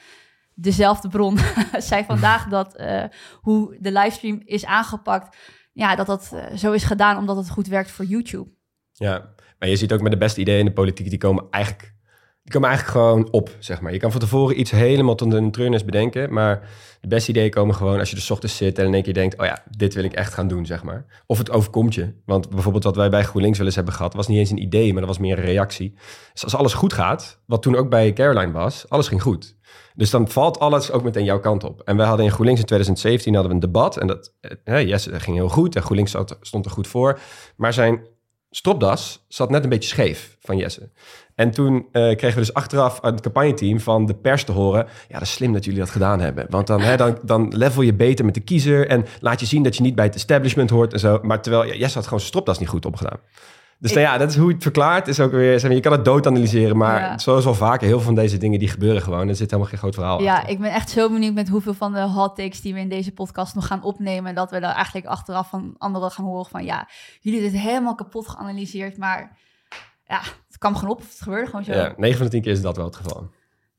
dezelfde 0.55 1.09
bron 1.09 1.39
zei 1.79 2.05
vandaag 2.05 2.49
dat 2.49 2.77
eh, 2.77 3.05
hoe 3.41 3.77
de 3.81 3.93
livestream 3.93 4.41
is 4.45 4.65
aangepakt, 4.65 5.37
ja, 5.73 5.97
dat 5.97 6.07
dat 6.07 6.33
zo 6.57 6.73
is 6.73 6.85
gedaan 6.85 7.17
omdat 7.19 7.37
het 7.37 7.51
goed 7.51 7.67
werkt 7.67 7.91
voor 7.91 8.05
YouTube. 8.05 8.51
Ja, 8.93 9.35
maar 9.59 9.69
je 9.69 9.77
ziet 9.77 9.93
ook 9.93 10.01
met 10.01 10.13
de 10.13 10.19
beste 10.19 10.41
ideeën 10.41 10.59
in 10.59 10.65
de 10.65 10.73
politiek, 10.73 11.09
die 11.11 11.19
komen 11.19 11.47
eigenlijk, 11.51 11.92
die 12.43 12.53
komen 12.53 12.69
eigenlijk 12.69 12.99
gewoon 12.99 13.29
op, 13.31 13.51
zeg 13.59 13.81
maar. 13.81 13.93
Je 13.93 13.99
kan 13.99 14.11
van 14.11 14.21
tevoren 14.21 14.61
iets 14.61 14.71
helemaal 14.71 15.15
tot 15.15 15.33
een 15.33 15.51
treurnis 15.51 15.85
bedenken, 15.85 16.33
maar 16.33 16.69
de 17.01 17.09
beste 17.09 17.31
ideeën 17.31 17.51
komen 17.51 17.75
gewoon 17.75 17.99
als 17.99 18.11
je 18.11 18.17
er 18.17 18.23
's 18.23 18.31
ochtends 18.31 18.57
zit 18.57 18.79
en 18.79 18.87
in 18.87 18.95
één 18.95 19.03
keer 19.03 19.15
denkt, 19.15 19.39
oh 19.39 19.47
ja, 19.47 19.63
dit 19.77 19.95
wil 19.95 20.05
ik 20.05 20.13
echt 20.13 20.35
gaan 20.35 20.49
doen, 20.49 20.67
zeg 20.67 20.83
maar. 20.83 21.23
Of 21.27 21.39
het 21.39 21.51
overkomt 21.51 21.95
je. 21.95 22.15
Want 22.25 22.51
bijvoorbeeld 22.51 22.85
wat 22.85 22.97
wij 22.97 23.11
bij 23.11 23.23
GroenLinks 23.23 23.59
wel 23.59 23.67
eens 23.67 23.77
hebben 23.77 23.95
gehad, 23.95 24.15
was 24.15 24.29
niet 24.29 24.39
eens 24.39 24.51
een 24.51 24.63
idee, 24.63 24.93
maar 24.93 25.01
dat 25.01 25.11
was 25.11 25.19
meer 25.19 25.39
een 25.39 25.45
reactie. 25.45 25.95
Dus 26.33 26.45
als 26.45 26.55
alles 26.55 26.75
goed 26.75 26.93
gaat, 26.93 27.41
wat 27.47 27.63
toen 27.63 27.77
ook 27.77 27.89
bij 27.89 28.13
Caroline 28.13 28.53
was, 28.53 28.89
alles 28.89 29.09
ging 29.09 29.23
goed. 29.23 29.57
Dus 29.95 30.11
dan 30.11 30.29
valt 30.29 30.59
alles 30.59 30.91
ook 30.91 31.03
meteen 31.03 31.25
jouw 31.25 31.41
kant 31.41 31.65
op. 31.65 31.81
En 31.81 31.97
wij 31.97 32.07
hadden 32.07 32.25
in 32.25 32.33
GroenLinks 32.33 32.61
in 32.61 32.67
2017 32.67 33.35
hadden 33.35 33.51
we 33.51 33.59
een 33.59 33.73
debat. 33.73 33.97
En 33.97 34.07
dat, 34.07 34.35
eh, 34.41 34.51
hè, 34.65 34.77
Jesse 34.77 35.11
dat 35.11 35.23
ging 35.23 35.37
heel 35.37 35.49
goed. 35.49 35.77
En 35.77 35.83
GroenLinks 35.83 36.17
stond 36.41 36.65
er 36.65 36.71
goed 36.71 36.87
voor. 36.87 37.19
Maar 37.57 37.73
zijn 37.73 38.07
stropdas 38.55 39.25
zat 39.29 39.51
net 39.51 39.63
een 39.65 39.69
beetje 39.69 39.89
scheef 39.89 40.37
van 40.41 40.57
Jesse. 40.57 40.91
En 41.35 41.51
toen 41.51 41.87
eh, 41.93 42.03
kregen 42.17 42.35
we 42.35 42.45
dus 42.45 42.55
achteraf 42.55 43.01
aan 43.01 43.13
het 43.13 43.23
campagneteam 43.23 43.81
van 43.81 44.07
de 44.07 44.15
pers 44.15 44.45
te 44.45 44.53
horen... 44.53 44.87
ja, 45.09 45.15
dat 45.15 45.23
is 45.23 45.33
slim 45.33 45.53
dat 45.53 45.65
jullie 45.65 45.81
dat 45.81 45.91
gedaan 45.91 46.21
hebben. 46.21 46.47
Want 46.49 46.67
dan, 46.67 46.81
hè, 46.81 46.97
dan, 46.97 47.19
dan 47.23 47.57
level 47.57 47.83
je 47.83 47.95
beter 47.95 48.25
met 48.25 48.35
de 48.35 48.41
kiezer... 48.41 48.89
en 48.89 49.07
laat 49.21 49.41
je 49.41 49.47
zien 49.47 49.63
dat 49.63 49.77
je 49.77 49.83
niet 49.83 49.95
bij 49.95 50.05
het 50.05 50.15
establishment 50.15 50.71
hoort 50.71 50.93
en 50.93 50.99
zo. 50.99 51.19
Maar 51.23 51.43
terwijl 51.43 51.65
ja, 51.65 51.75
Jesse 51.75 51.95
had 51.95 52.05
gewoon 52.05 52.19
zijn 52.21 52.31
stropdas 52.31 52.59
niet 52.59 52.69
goed 52.69 52.87
opgedaan. 52.87 53.19
Dus 53.83 53.93
nou 53.93 54.07
ja, 54.07 54.19
dat 54.19 54.31
is 54.31 54.37
hoe 54.37 54.47
je 54.49 54.53
het 54.55 54.63
verklaart. 54.63 55.09
Is 55.09 55.21
ook 55.21 55.31
weer, 55.31 55.53
zeg 55.53 55.63
maar, 55.69 55.73
je 55.77 55.81
kan 55.83 55.93
het 55.93 56.05
dood 56.05 56.27
analyseren, 56.27 56.77
maar 56.77 57.01
Ja. 57.01 57.19
zoals 57.19 57.47
al 57.47 57.55
vaker, 57.55 57.87
heel 57.87 57.97
veel 57.97 58.05
van 58.07 58.15
deze 58.15 58.39
dingen 58.39 58.59
die 58.59 58.69
gebeuren 58.69 59.03
gewoon. 59.03 59.29
Er 59.29 59.35
zit 59.37 59.47
helemaal 59.51 59.71
geen 59.71 59.79
groot 59.79 59.95
verhaal 59.95 60.23
Ja, 60.23 60.35
achter. 60.37 60.51
ik 60.51 60.59
ben 60.61 60.73
echt 60.73 60.91
zo 60.91 61.09
benieuwd 61.11 61.35
met 61.35 61.49
hoeveel 61.49 61.75
van 61.75 61.93
de 61.93 62.01
hot 62.01 62.37
takes 62.37 62.61
die 62.61 62.75
we 62.75 62.81
in 62.81 62.89
deze 62.89 63.13
podcast 63.13 63.55
nog 63.55 63.67
gaan 63.67 63.83
opnemen. 63.83 64.29
En 64.29 64.35
dat 64.35 64.51
we 64.51 64.61
dan 64.61 64.71
eigenlijk 64.71 65.07
achteraf 65.07 65.49
van 65.49 65.75
anderen 65.79 66.11
gaan 66.11 66.25
horen 66.25 66.51
van 66.51 66.65
ja, 66.65 66.89
jullie 67.21 67.41
hebben 67.41 67.59
dit 67.61 67.69
helemaal 67.69 67.95
kapot 67.95 68.29
geanalyseerd. 68.29 68.97
Maar 68.97 69.37
ja, 70.07 70.21
het 70.47 70.59
kwam 70.59 70.75
gewoon 70.77 70.95
op 70.95 71.01
of 71.01 71.09
het 71.09 71.21
gebeurde 71.23 71.47
gewoon 71.47 71.65
zo. 71.65 71.73
Ja, 71.73 71.93
9 71.97 72.17
van 72.17 72.27
de 72.27 72.33
10 72.33 72.43
keer 72.43 72.53
is 72.53 72.63
dat 72.63 72.77
wel 72.77 72.85
het 72.87 72.97
geval. 72.97 73.31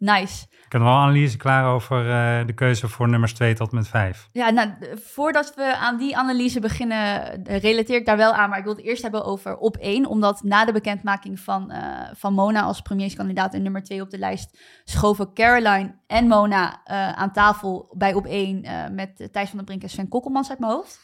Nice. 0.03 0.45
Ik 0.65 0.71
heb 0.71 0.81
wel 0.81 0.91
een 0.91 0.97
analyse 0.97 1.37
klaar 1.37 1.73
over 1.73 2.09
eh, 2.09 2.45
de 2.45 2.53
keuze 2.53 2.87
voor 2.87 3.09
nummers 3.09 3.33
2 3.33 3.53
tot 3.53 3.71
met 3.71 3.87
5. 3.87 4.29
Ja, 4.31 4.49
nou, 4.49 4.69
voordat 4.95 5.53
we 5.55 5.75
aan 5.77 5.97
die 5.97 6.17
analyse 6.17 6.59
beginnen, 6.59 7.21
relateer 7.43 7.95
ik 7.95 8.05
daar 8.05 8.17
wel 8.17 8.33
aan. 8.33 8.49
Maar 8.49 8.57
ik 8.57 8.63
wil 8.63 8.75
het 8.75 8.85
eerst 8.85 9.01
hebben 9.01 9.25
over 9.25 9.57
op 9.57 9.77
één. 9.77 10.05
Omdat 10.05 10.43
na 10.43 10.65
de 10.65 10.71
bekendmaking 10.71 11.39
van, 11.39 11.71
eh, 11.71 12.09
van 12.13 12.33
Mona 12.33 12.61
als 12.61 12.81
premierskandidaat 12.81 13.53
en 13.53 13.61
nummer 13.61 13.83
twee 13.83 14.01
op 14.01 14.09
de 14.09 14.17
lijst... 14.17 14.59
schoven 14.83 15.33
Caroline 15.33 15.95
en 16.07 16.27
Mona 16.27 16.81
eh, 16.83 17.11
aan 17.11 17.31
tafel 17.31 17.93
bij 17.97 18.13
op 18.13 18.25
één... 18.25 18.63
eh, 18.63 18.89
met 18.91 19.29
Thijs 19.31 19.49
van 19.49 19.57
den 19.57 19.65
Brink 19.65 19.83
en 19.83 19.89
Sven 19.89 20.07
Kokkelmans 20.07 20.49
uit 20.49 20.59
mijn 20.59 20.71
hoofd. 20.71 20.99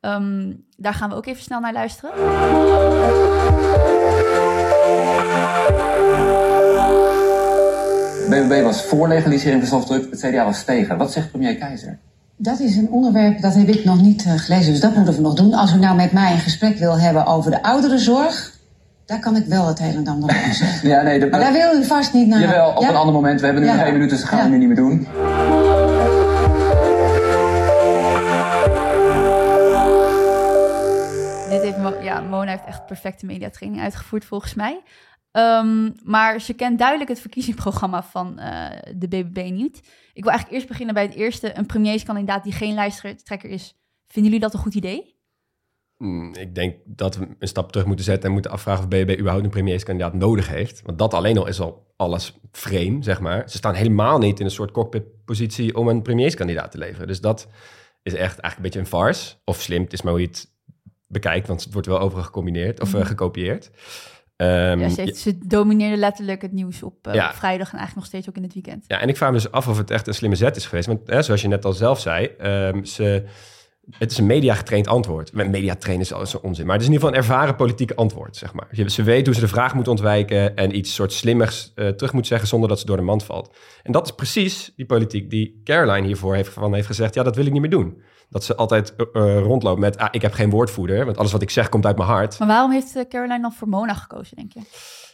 Ehm, 0.00 0.52
daar 0.76 0.94
gaan 0.94 1.08
we 1.08 1.16
ook 1.16 1.26
even 1.26 1.42
snel 1.42 1.60
naar 1.60 1.72
luisteren. 1.72 2.14
BBB 8.28 8.62
was 8.62 8.82
voor 8.82 9.08
legalisering 9.08 9.66
van 9.68 9.78
softdrugs, 9.80 10.06
het 10.22 10.30
CDA 10.32 10.44
was 10.44 10.62
tegen. 10.64 10.96
Wat 10.98 11.12
zegt 11.12 11.30
premier 11.30 11.56
Keizer? 11.56 11.98
Dat 12.36 12.60
is 12.60 12.76
een 12.76 12.90
onderwerp 12.90 13.40
dat 13.40 13.54
heb 13.54 13.68
ik 13.68 13.84
nog 13.84 14.00
niet 14.02 14.24
eh, 14.24 14.32
gelezen, 14.36 14.72
dus 14.72 14.80
dat 14.80 14.94
moeten 14.94 15.14
we 15.14 15.20
nog 15.20 15.34
doen. 15.34 15.54
Als 15.54 15.72
u 15.74 15.78
nou 15.78 15.96
met 15.96 16.12
mij 16.12 16.32
een 16.32 16.38
gesprek 16.38 16.78
wil 16.78 16.98
hebben 16.98 17.26
over 17.26 17.50
de 17.50 17.62
ouderenzorg, 17.62 18.52
daar 19.06 19.18
kan 19.20 19.36
ik 19.36 19.46
wel 19.46 19.66
het 19.66 19.78
een 19.80 19.94
en 19.96 20.06
ander 20.06 20.30
over 20.36 20.54
zeggen. 20.54 20.88
Ja, 20.88 21.02
nee, 21.02 21.18
de, 21.20 21.26
Maar 21.26 21.40
daar 21.40 21.52
wil 21.52 21.80
u 21.80 21.84
vast 21.84 22.12
niet 22.12 22.26
naar. 22.28 22.40
jawel, 22.40 22.70
op 22.70 22.82
Ja? 22.82 22.88
een 22.88 22.96
ander 22.96 23.14
moment. 23.14 23.40
We 23.40 23.46
hebben 23.46 23.64
nu 23.64 23.68
Ja. 23.70 23.74
nog 23.76 23.84
één 23.84 23.92
minuut, 23.92 24.10
dus 24.10 24.20
dat 24.20 24.28
gaan 24.28 24.38
we 24.38 24.44
Ja. 24.44 24.50
nu 24.50 24.58
niet 24.58 24.66
meer 24.66 24.76
doen. 24.76 25.06
Dit 31.50 31.62
heeft 31.62 32.02
ja, 32.04 32.20
Mona 32.20 32.50
heeft 32.50 32.64
echt 32.66 32.86
perfecte 32.86 33.26
mediatraining 33.26 33.82
uitgevoerd 33.82 34.24
volgens 34.24 34.54
mij. 34.54 34.80
Ehm, 35.36 35.90
maar 36.04 36.40
ze 36.40 36.52
kent 36.54 36.78
duidelijk 36.78 37.08
het 37.10 37.20
verkiezingsprogramma 37.20 38.02
van 38.02 38.38
eh, 38.38 38.78
de 38.96 39.08
BBB 39.08 39.50
niet. 39.50 39.76
Ik 40.12 40.22
wil 40.22 40.30
eigenlijk 40.32 40.50
eerst 40.52 40.68
beginnen 40.68 40.94
bij 40.94 41.02
het 41.04 41.14
eerste. 41.14 41.58
Een 41.58 41.66
premierskandidaat 41.66 42.44
die 42.44 42.52
geen 42.52 42.74
lijsttrekker 42.74 43.50
is. 43.50 43.74
Vinden 44.06 44.32
jullie 44.32 44.46
dat 44.46 44.54
een 44.54 44.60
goed 44.64 44.74
idee? 44.74 45.14
Mm, 45.98 46.34
Ik 46.34 46.54
denk 46.54 46.74
dat 46.84 47.16
we 47.16 47.26
een 47.38 47.48
stap 47.48 47.72
terug 47.72 47.86
moeten 47.86 48.04
zetten 48.04 48.24
en 48.26 48.32
moeten 48.32 48.50
afvragen 48.50 48.82
of 48.82 48.88
BBB 48.88 49.10
überhaupt 49.18 49.44
een 49.44 49.50
premierskandidaat 49.50 50.14
nodig 50.14 50.48
heeft. 50.48 50.82
Want 50.84 50.98
dat 50.98 51.14
alleen 51.14 51.38
al 51.38 51.46
is 51.46 51.60
al 51.60 51.86
alles 51.96 52.34
frame, 52.52 52.96
zeg 53.02 53.20
maar. 53.20 53.50
Ze 53.50 53.56
staan 53.56 53.74
helemaal 53.74 54.18
niet 54.18 54.38
in 54.38 54.44
een 54.44 54.50
soort 54.50 54.70
cockpitpositie 54.70 55.76
om 55.76 55.88
een 55.88 56.02
premierskandidaat 56.02 56.70
te 56.70 56.78
leveren. 56.78 57.06
Dus 57.06 57.20
dat 57.20 57.48
is 58.02 58.12
echt 58.12 58.38
eigenlijk 58.38 58.56
een 58.56 58.62
beetje 58.62 58.78
een 58.78 58.86
farce. 58.86 59.34
Of 59.44 59.60
slim, 59.60 59.82
het 59.82 59.92
is 59.92 60.02
maar 60.02 60.12
hoe 60.12 60.20
je 60.22 60.26
het 60.28 60.50
bekijkt, 61.08 61.46
want 61.46 61.64
het 61.64 61.72
wordt 61.72 61.86
wel 61.88 62.00
overal 62.00 62.24
gecombineerd 62.24 62.80
of 62.80 62.88
eh, 62.94 63.00
Mhm. 63.00 63.08
gekopieerd. 63.08 63.70
Ehm, 64.36 64.78
ja, 64.80 64.88
ze, 64.88 65.00
heeft- 65.00 65.16
ze 65.16 65.38
domineerde 65.46 65.96
letterlijk 65.96 66.42
het 66.42 66.52
nieuws 66.52 66.82
op, 66.82 67.06
eh, 67.06 67.14
Ja. 67.14 67.28
op 67.28 67.34
vrijdag 67.34 67.72
en 67.72 67.78
eigenlijk 67.78 67.94
nog 67.94 68.06
steeds 68.06 68.28
ook 68.28 68.36
in 68.36 68.42
het 68.42 68.54
weekend. 68.54 68.84
Ja, 68.86 69.00
en 69.00 69.08
ik 69.08 69.16
vraag 69.16 69.30
me 69.30 69.36
dus 69.36 69.50
af 69.50 69.68
of 69.68 69.78
het 69.78 69.90
echt 69.90 70.06
een 70.06 70.14
slimme 70.14 70.36
zet 70.36 70.56
is 70.56 70.66
geweest. 70.66 70.86
Want 70.86 71.00
hè, 71.06 71.22
zoals 71.22 71.42
je 71.42 71.48
net 71.48 71.64
al 71.64 71.72
zelf 71.72 72.00
zei, 72.00 72.26
ehm, 72.26 72.84
ze, 72.84 73.24
Het 73.98 74.10
is 74.10 74.18
een 74.18 74.26
media-getraind 74.26 74.86
antwoord. 74.88 75.32
Media-trainen 75.32 76.04
is 76.04 76.12
al 76.12 76.26
zo'n 76.26 76.40
onzin. 76.40 76.64
Maar 76.66 76.74
het 76.74 76.82
is 76.82 76.88
in 76.88 76.94
ieder 76.94 77.08
geval 77.08 77.22
een 77.22 77.28
ervaren 77.28 77.56
politiek 77.56 77.90
antwoord, 77.90 78.36
zeg 78.36 78.52
maar. 78.52 78.68
Ze 78.86 79.02
weet 79.02 79.26
hoe 79.26 79.34
ze 79.34 79.40
de 79.40 79.48
vraag 79.48 79.74
moet 79.74 79.88
ontwijken... 79.88 80.56
en 80.56 80.76
iets 80.76 80.94
soort 80.94 81.12
slimmers 81.12 81.72
uh, 81.74 81.88
terug 81.88 82.12
moet 82.12 82.26
zeggen... 82.26 82.48
zonder 82.48 82.68
dat 82.68 82.80
ze 82.80 82.86
door 82.86 82.96
de 82.96 83.02
mand 83.02 83.24
valt. 83.24 83.56
En 83.82 83.92
dat 83.92 84.06
is 84.06 84.12
precies 84.14 84.72
die 84.76 84.86
politiek 84.86 85.30
die 85.30 85.60
Caroline 85.64 86.06
hiervoor 86.06 86.34
heeft, 86.34 86.52
van 86.52 86.74
heeft 86.74 86.86
gezegd... 86.86 87.14
ja, 87.14 87.22
dat 87.22 87.36
wil 87.36 87.46
ik 87.46 87.52
niet 87.52 87.60
meer 87.60 87.70
doen. 87.70 88.02
Dat 88.28 88.44
ze 88.44 88.54
altijd 88.56 88.94
uh, 88.98 89.38
rondloopt 89.38 89.80
met... 89.80 89.98
Ah, 89.98 90.08
ik 90.10 90.22
heb 90.22 90.32
geen 90.32 90.50
woordvoerder, 90.50 91.04
want 91.04 91.16
alles 91.16 91.32
wat 91.32 91.42
ik 91.42 91.50
zeg 91.50 91.68
komt 91.68 91.86
uit 91.86 91.96
mijn 91.96 92.08
hart. 92.08 92.38
Maar 92.38 92.48
waarom 92.48 92.70
heeft 92.70 93.04
Caroline 93.08 93.40
dan 93.40 93.52
voor 93.52 93.68
Mona 93.68 93.94
gekozen, 93.94 94.36
denk 94.36 94.52
je? 94.52 94.60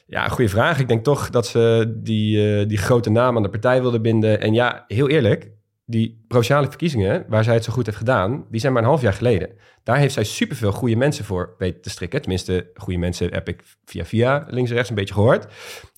Ja, 0.07 0.28
goede 0.28 0.50
vraag. 0.50 0.78
Ik 0.78 0.88
denk 0.88 1.04
toch 1.04 1.31
dat 1.31 1.47
ze 1.47 1.95
die, 1.97 2.61
uh, 2.61 2.69
die 2.69 2.78
grote 2.78 3.11
naam 3.11 3.37
aan 3.37 3.42
de 3.42 3.49
partij 3.49 3.81
wilde 3.81 4.00
binden. 4.00 4.40
En 4.40 4.52
ja, 4.52 4.85
heel 4.87 5.09
eerlijk, 5.09 5.50
die 5.85 6.25
provinciale 6.28 6.69
verkiezingen, 6.69 7.25
waar 7.28 7.45
zij 7.45 7.54
het 7.54 7.64
zo 7.64 7.73
goed 7.73 7.87
heeft 7.87 7.99
gedaan, 7.99 8.45
die 8.50 8.61
zijn 8.61 8.73
maar 8.73 8.83
een 8.83 8.88
half 8.88 9.00
jaar 9.00 9.12
geleden. 9.12 9.50
Daar 9.83 9.97
heeft 9.97 10.14
zij 10.14 10.25
superveel 10.25 10.73
goede 10.73 10.97
mensen 10.97 11.25
voor 11.25 11.54
weten 11.59 11.81
te 11.81 11.90
strikken. 11.90 12.21
Tenminste, 12.21 12.71
goede 12.75 12.99
mensen 12.99 13.33
heb 13.33 13.49
ik 13.49 13.62
via 13.85 14.04
via 14.04 14.47
links 14.49 14.69
en 14.69 14.75
rechts 14.75 14.90
een 14.90 14.97
beetje 14.97 15.14
gehoord. 15.14 15.45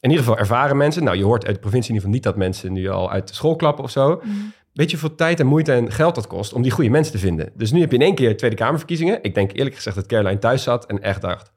In 0.00 0.10
ieder 0.10 0.24
geval 0.24 0.38
ervaren 0.38 0.76
mensen. 0.76 1.04
Nou, 1.04 1.16
je 1.16 1.24
hoort 1.24 1.46
uit 1.46 1.54
de 1.54 1.60
provincie 1.60 1.90
in 1.90 1.96
ieder 1.96 2.10
geval 2.10 2.32
niet 2.32 2.38
dat 2.40 2.48
mensen 2.48 2.72
nu 2.72 2.88
al 2.88 3.10
uit 3.10 3.28
de 3.28 3.34
school 3.34 3.56
klappen 3.56 3.84
of 3.84 3.90
zo. 3.90 4.20
Mm. 4.24 4.52
Weet 4.74 4.90
je 4.90 4.96
hoeveel 4.96 5.16
tijd 5.16 5.40
en 5.40 5.46
moeite 5.46 5.72
en 5.72 5.92
geld 5.92 6.14
dat 6.14 6.26
kost 6.26 6.52
om 6.52 6.62
die 6.62 6.70
goede 6.70 6.90
mensen 6.90 7.12
te 7.12 7.18
vinden? 7.18 7.52
Dus 7.54 7.72
nu 7.72 7.80
heb 7.80 7.90
je 7.90 7.96
in 7.96 8.02
één 8.02 8.14
keer 8.14 8.36
Tweede 8.36 8.56
Kamerverkiezingen. 8.56 9.18
Ik 9.22 9.34
denk 9.34 9.52
eerlijk 9.52 9.74
gezegd 9.74 9.96
dat 9.96 10.06
Caroline 10.06 10.38
thuis 10.38 10.62
zat 10.62 10.86
en 10.86 11.02
echt 11.02 11.20
dacht 11.20 11.52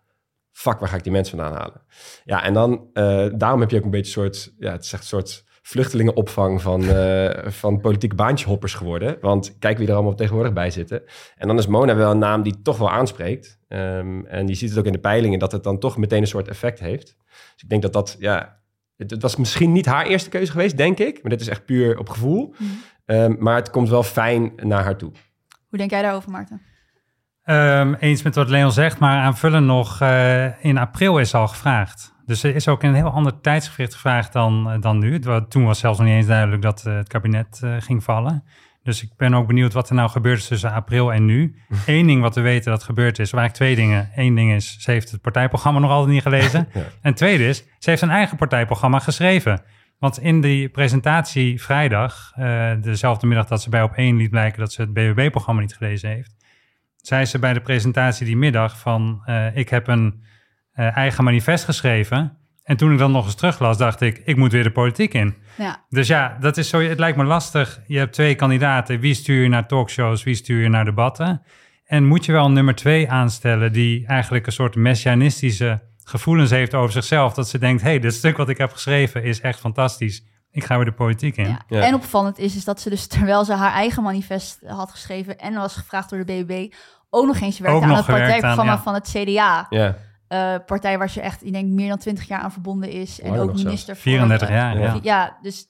fuck, 0.57 0.79
waar 0.79 0.89
ga 0.89 0.95
ik 0.95 1.03
die 1.03 1.11
mensen 1.11 1.37
vandaan 1.37 1.57
halen? 1.57 1.81
Ja, 2.23 2.43
en 2.43 2.53
dan, 2.53 2.89
uh, 2.93 3.27
daarom 3.35 3.59
heb 3.59 3.71
je 3.71 3.77
ook 3.77 3.83
een 3.83 3.89
beetje 3.89 4.21
een 4.21 4.31
soort, 4.31 4.53
ja, 4.59 4.71
het 4.71 4.83
is 4.83 4.93
echt 4.93 5.01
een 5.01 5.07
soort 5.07 5.45
vluchtelingenopvang 5.61 6.61
van, 6.61 6.83
uh, 6.83 7.29
van 7.63 7.81
politieke 7.81 8.15
baantjehoppers 8.15 8.73
geworden. 8.73 9.17
Want 9.21 9.57
kijk 9.59 9.77
wie 9.77 9.87
er 9.87 9.93
allemaal 9.93 10.15
tegenwoordig 10.15 10.53
bij 10.53 10.69
zitten. 10.69 11.03
En 11.35 11.47
dan 11.47 11.57
is 11.57 11.67
Mona 11.67 11.95
wel 11.95 12.11
een 12.11 12.17
naam 12.17 12.43
die 12.43 12.61
toch 12.61 12.77
wel 12.77 12.91
aanspreekt. 12.91 13.59
Um, 13.67 14.25
en 14.25 14.47
je 14.47 14.53
ziet 14.53 14.69
het 14.69 14.79
ook 14.79 14.85
in 14.85 14.91
de 14.91 14.99
peilingen 14.99 15.39
dat 15.39 15.51
het 15.51 15.63
dan 15.63 15.79
toch 15.79 15.97
meteen 15.97 16.21
een 16.21 16.27
soort 16.27 16.47
effect 16.47 16.79
heeft. 16.79 17.17
Dus 17.27 17.63
ik 17.63 17.69
denk 17.69 17.81
dat 17.81 17.93
dat, 17.93 18.15
ja, 18.19 18.59
het, 18.95 19.11
het 19.11 19.21
was 19.21 19.35
misschien 19.35 19.71
niet 19.71 19.85
haar 19.85 20.05
eerste 20.05 20.29
keuze 20.29 20.51
geweest, 20.51 20.77
denk 20.77 20.99
ik. 20.99 21.21
Maar 21.21 21.31
dit 21.31 21.41
is 21.41 21.47
echt 21.47 21.65
puur 21.65 21.97
op 21.97 22.09
gevoel. 22.09 22.53
Mm. 22.57 22.67
Um, 23.07 23.35
maar 23.39 23.55
het 23.55 23.69
komt 23.69 23.89
wel 23.89 24.03
fijn 24.03 24.51
naar 24.55 24.83
haar 24.83 24.97
toe. 24.97 25.11
Hoe 25.69 25.77
denk 25.77 25.91
jij 25.91 26.01
daarover, 26.01 26.31
Maarten? 26.31 26.61
Um, 27.45 27.93
eens 27.93 28.23
met 28.23 28.35
wat 28.35 28.49
Leon 28.49 28.71
zegt, 28.71 28.99
maar 28.99 29.19
aanvullen 29.19 29.65
nog, 29.65 30.01
uh, 30.01 30.65
in 30.65 30.77
april 30.77 31.17
is 31.17 31.33
al 31.33 31.47
gevraagd. 31.47 32.15
Dus 32.25 32.43
er 32.43 32.55
is 32.55 32.67
ook 32.67 32.83
in 32.83 32.89
een 32.89 32.95
heel 32.95 33.11
ander 33.11 33.41
tijdsgevricht 33.41 33.93
gevraagd 33.93 34.33
dan, 34.33 34.73
uh, 34.73 34.81
dan 34.81 34.97
nu. 34.97 35.19
Toen 35.49 35.65
was 35.65 35.79
zelfs 35.79 35.97
nog 35.97 36.07
niet 36.07 36.15
eens 36.15 36.27
duidelijk 36.27 36.61
dat 36.61 36.83
uh, 36.87 36.95
het 36.95 37.07
kabinet 37.07 37.61
ging 37.79 38.03
vallen. 38.03 38.43
Dus 38.83 39.03
ik 39.03 39.09
ben 39.17 39.33
ook 39.33 39.47
benieuwd 39.47 39.73
wat 39.73 39.89
er 39.89 39.95
nou 39.95 40.09
gebeurd 40.09 40.37
is 40.37 40.47
tussen 40.47 40.71
april 40.71 41.13
en 41.13 41.25
nu. 41.25 41.55
Eén 41.85 42.07
ding 42.07 42.21
wat 42.21 42.35
we 42.35 42.41
weten 42.41 42.71
dat 42.71 42.83
gebeurd 42.83 43.19
is, 43.19 43.33
eigenlijk 43.33 43.53
twee 43.53 43.75
dingen. 43.75 44.09
Eén 44.15 44.35
ding 44.35 44.51
is, 44.51 44.77
ze 44.79 44.91
heeft 44.91 45.11
het 45.11 45.21
partijprogramma 45.21 45.79
nog 45.79 45.91
altijd 45.91 46.13
niet 46.13 46.21
gelezen. 46.21 46.67
ja. 46.73 46.81
En 47.01 47.13
tweede 47.13 47.47
is, 47.47 47.65
ze 47.79 47.89
heeft 47.89 48.01
een 48.01 48.09
eigen 48.09 48.37
partijprogramma 48.37 48.99
geschreven. 48.99 49.61
Want 49.99 50.19
in 50.19 50.41
die 50.41 50.69
presentatie 50.69 51.61
vrijdag, 51.61 52.31
dezelfde 52.81 53.27
middag 53.27 53.47
dat 53.47 53.61
ze 53.61 53.69
bij 53.69 53.83
op 53.83 53.93
één 53.93 54.17
liet 54.17 54.29
blijken 54.29 54.59
dat 54.59 54.73
ze 54.73 54.81
het 54.81 54.93
BBB-programma 54.93 55.61
niet 55.61 55.75
gelezen 55.75 56.09
heeft, 56.09 56.35
zei 57.07 57.25
ze 57.25 57.39
bij 57.39 57.53
de 57.53 57.61
presentatie 57.61 58.25
die 58.25 58.37
middag 58.37 58.79
van 58.79 59.23
uh, 59.25 59.55
ik 59.55 59.69
heb 59.69 59.87
een 59.87 60.23
uh, 60.75 60.97
eigen 60.97 61.23
manifest 61.23 61.65
geschreven. 61.65 62.37
En 62.63 62.77
toen 62.77 62.91
ik 62.91 62.97
dan 62.97 63.11
nog 63.11 63.25
eens 63.25 63.35
teruglas, 63.35 63.77
dacht 63.77 64.01
ik, 64.01 64.21
ik 64.25 64.35
moet 64.35 64.51
weer 64.51 64.63
de 64.63 64.71
politiek 64.71 65.13
in. 65.13 65.35
Ja. 65.57 65.85
Dus 65.89 66.07
ja, 66.07 66.37
dat 66.39 66.57
is 66.57 66.69
zo, 66.69 66.79
het 66.79 66.99
lijkt 66.99 67.17
me 67.17 67.23
lastig. 67.23 67.81
Je 67.87 67.97
hebt 67.97 68.13
twee 68.13 68.35
kandidaten. 68.35 68.99
Wie 68.99 69.13
stuur 69.13 69.43
je 69.43 69.49
naar 69.49 69.67
talkshows, 69.67 70.23
wie 70.23 70.35
stuur 70.35 70.61
je 70.61 70.69
naar 70.69 70.85
debatten? 70.85 71.41
En 71.85 72.05
moet 72.05 72.25
je 72.25 72.31
wel 72.31 72.51
nummer 72.51 72.75
twee 72.75 73.11
aanstellen 73.11 73.73
die 73.73 74.07
eigenlijk 74.07 74.45
een 74.45 74.51
soort 74.51 74.75
messianistische 74.75 75.81
gevoelens 76.07 76.49
heeft 76.49 76.73
over 76.73 76.91
zichzelf. 76.91 77.33
Dat 77.33 77.47
ze 77.47 77.57
denkt, 77.57 77.81
hey, 77.81 77.99
dit 77.99 78.13
stuk 78.13 78.37
wat 78.37 78.49
ik 78.49 78.57
heb 78.57 78.71
geschreven 78.71 79.23
is 79.23 79.41
echt 79.41 79.59
fantastisch. 79.59 80.23
Ik 80.51 80.63
ga 80.63 80.75
weer 80.75 80.85
de 80.85 80.91
politiek 80.91 81.37
in. 81.37 81.57
Ja. 81.67 81.81
En 81.81 81.93
opvallend 81.93 82.37
is, 82.37 82.55
is 82.55 82.63
dat 82.63 82.81
ze 82.81 82.89
dus 82.89 83.07
terwijl 83.07 83.45
ze 83.45 83.53
haar 83.53 83.73
eigen 83.73 84.03
manifest 84.03 84.59
had 84.65 84.91
geschreven 84.91 85.39
en 85.39 85.53
was 85.53 85.75
gevraagd 85.75 86.09
door 86.09 86.25
de 86.25 86.25
BBB, 86.25 86.73
ook 87.09 87.25
nog 87.25 87.39
eens 87.39 87.59
werkte 87.59 87.85
aan 87.85 87.95
het 87.95 88.05
partijprogramma 88.05 88.79
van 88.79 88.93
het 88.93 89.09
CDA. 89.09 89.65
Ja. 89.69 89.95
Uh, 90.29 90.55
partij 90.65 90.97
waar 90.97 91.09
ze 91.09 91.21
echt, 91.21 91.45
ik 91.45 91.53
denk, 91.53 91.67
meer 91.67 91.89
dan 91.89 91.97
20 91.97 92.27
jaar 92.27 92.39
aan 92.39 92.51
verbonden 92.51 92.91
is. 92.91 93.21
En 93.21 93.39
ook 93.39 93.53
minister 93.53 93.95
van... 93.95 94.03
34 94.03 94.49
jaar, 94.49 94.79
ja. 94.79 94.99
Ja, 95.01 95.37
dus... 95.41 95.65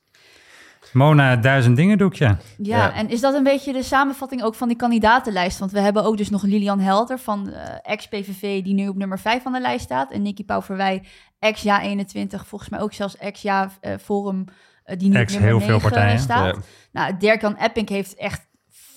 Mona, 0.93 1.35
duizend 1.35 1.75
dingen 1.75 1.97
doekje. 1.97 2.25
Ja, 2.25 2.37
ja, 2.57 2.93
en 2.93 3.09
is 3.09 3.21
dat 3.21 3.33
een 3.33 3.43
beetje 3.43 3.73
de 3.73 3.83
samenvatting 3.83 4.43
ook 4.43 4.55
van 4.55 4.67
die 4.67 4.77
kandidatenlijst? 4.77 5.59
Want 5.59 5.71
we 5.71 5.79
hebben 5.79 6.03
ook 6.03 6.17
dus 6.17 6.29
nog 6.29 6.43
Lilian 6.43 6.79
Helder 6.79 7.19
van 7.19 7.49
uh, 7.49 7.55
ex-PVV... 7.81 8.63
die 8.63 8.73
nu 8.73 8.87
op 8.87 8.95
nummer 8.95 9.19
5 9.19 9.43
van 9.43 9.51
de 9.51 9.61
lijst 9.61 9.83
staat. 9.85 10.11
En 10.11 10.21
Nicky 10.21 10.45
Pauverwij, 10.45 11.03
ex-Ja21, 11.39 12.45
volgens 12.45 12.69
mij 12.69 12.79
ook 12.79 12.93
zelfs 12.93 13.17
ex-Ja-Forum... 13.17 14.45
Uh, 14.85 14.97
die 14.97 15.09
nu 15.09 15.15
ex 15.15 15.33
op 15.33 15.39
nummer 15.39 15.59
heel 15.59 15.67
9 15.67 15.79
veel 15.79 15.89
partijen. 15.89 16.19
staat. 16.19 16.55
Ja. 16.55 16.61
Nou, 16.91 17.17
Dirk-Jan 17.17 17.57
Epping 17.57 17.89
heeft 17.89 18.15
echt 18.15 18.46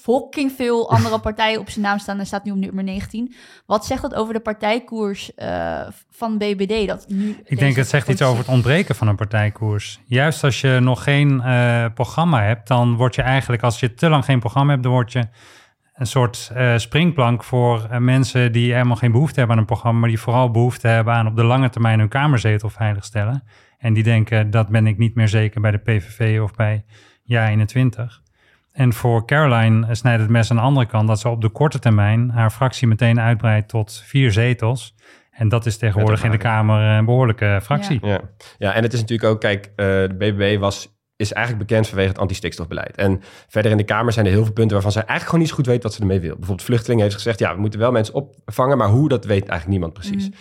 fucking 0.02 0.52
veel 0.52 0.90
andere 0.94 1.20
partijen 1.20 1.60
op 1.60 1.70
zijn 1.70 1.84
naam 1.84 1.98
staan 1.98 2.18
en 2.18 2.26
staat 2.26 2.44
nu 2.44 2.50
op 2.50 2.56
nummer 2.56 2.84
19. 2.84 3.34
Wat 3.66 3.86
zegt 3.86 4.02
dat 4.02 4.14
over 4.14 4.34
de 4.34 4.40
partijkoers 4.40 5.30
uh, 5.36 5.80
van 6.10 6.38
BBD? 6.38 6.88
Dat 6.88 7.04
nu 7.08 7.36
Ik 7.44 7.58
denk 7.58 7.76
het 7.76 7.88
zegt 7.88 8.08
iets 8.08 8.22
over 8.22 8.38
het 8.38 8.48
ontbreken 8.48 8.94
van 8.94 9.08
een 9.08 9.16
partijkoers. 9.16 10.00
Juist 10.04 10.44
als 10.44 10.60
je 10.60 10.78
nog 10.80 11.02
geen 11.02 11.42
uh, 11.44 11.84
programma 11.94 12.42
hebt, 12.42 12.68
dan 12.68 12.96
word 12.96 13.14
je 13.14 13.22
eigenlijk, 13.22 13.62
als 13.62 13.80
je 13.80 13.94
te 13.94 14.08
lang 14.08 14.24
geen 14.24 14.40
programma 14.40 14.70
hebt, 14.70 14.82
dan 14.82 14.92
word 14.92 15.12
je 15.12 15.28
een 15.94 16.06
soort 16.06 16.50
uh, 16.56 16.78
springplank 16.78 17.44
voor 17.44 17.86
mensen 17.98 18.52
die 18.52 18.72
helemaal 18.72 18.96
geen 18.96 19.12
behoefte 19.12 19.38
hebben 19.38 19.56
aan 19.56 19.62
een 19.62 19.68
programma, 19.68 20.00
maar 20.00 20.08
die 20.08 20.20
vooral 20.20 20.50
behoefte 20.50 20.88
hebben 20.88 21.14
aan 21.14 21.26
op 21.26 21.36
de 21.36 21.44
lange 21.44 21.70
termijn 21.70 21.98
hun 21.98 22.08
kamerzetel 22.08 22.70
veiligstellen. 22.70 23.42
En 23.78 23.92
die 23.92 24.02
denken, 24.02 24.50
dat 24.50 24.68
ben 24.68 24.86
ik 24.86 24.98
niet 24.98 25.14
meer 25.14 25.28
zeker 25.28 25.60
bij 25.60 25.70
de 25.70 25.78
PVV 25.78 26.40
of 26.42 26.54
bij 26.54 26.84
Ja 27.22 27.48
21. 27.48 28.22
En 28.72 28.92
voor 28.92 29.26
Caroline 29.26 29.94
snijdt 29.94 30.20
het 30.20 30.30
mes 30.30 30.50
aan 30.50 30.56
de 30.56 30.62
andere 30.62 30.86
kant 30.86 31.08
dat 31.08 31.20
ze 31.20 31.28
op 31.28 31.40
de 31.40 31.48
korte 31.48 31.78
termijn 31.78 32.30
haar 32.30 32.50
fractie 32.50 32.88
meteen 32.88 33.20
uitbreidt 33.20 33.68
tot 33.68 34.02
vier 34.06 34.32
zetels. 34.32 34.94
En 35.30 35.48
dat 35.48 35.66
is 35.66 35.76
tegenwoordig 35.76 36.24
in 36.24 36.30
de 36.30 36.36
Kamer 36.36 36.80
een 36.80 37.04
behoorlijke 37.04 37.60
fractie. 37.62 37.98
Ja, 38.02 38.20
ja. 38.58 38.74
en 38.74 38.82
het 38.82 38.92
is 38.92 39.00
natuurlijk 39.00 39.30
ook, 39.30 39.40
kijk, 39.40 39.66
uh, 39.66 39.74
de 39.76 40.14
BBB 40.18 40.58
was, 40.58 40.98
is 41.16 41.32
eigenlijk 41.32 41.66
bekend 41.66 41.88
vanwege 41.88 42.08
het 42.08 42.18
anti-stikstofbeleid. 42.18 42.96
En 42.96 43.20
verder 43.48 43.70
in 43.70 43.76
de 43.76 43.84
Kamer 43.84 44.12
zijn 44.12 44.26
er 44.26 44.32
heel 44.32 44.44
veel 44.44 44.52
punten 44.52 44.72
waarvan 44.72 44.92
zij 44.92 45.04
eigenlijk 45.04 45.30
gewoon 45.30 45.40
niet 45.40 45.48
zo 45.48 45.56
goed 45.56 45.66
weet 45.66 45.82
wat 45.82 45.94
ze 45.94 46.00
ermee 46.00 46.20
wil. 46.20 46.34
Bijvoorbeeld 46.34 46.66
vluchtelingen 46.66 47.02
heeft 47.02 47.16
gezegd, 47.16 47.38
ja, 47.38 47.54
we 47.54 47.60
moeten 47.60 47.80
wel 47.80 47.92
mensen 47.92 48.14
opvangen, 48.14 48.78
maar 48.78 48.88
hoe, 48.88 49.08
dat 49.08 49.24
weet 49.24 49.48
eigenlijk 49.48 49.68
niemand 49.68 49.92
precies. 49.92 50.28
Mm. 50.28 50.34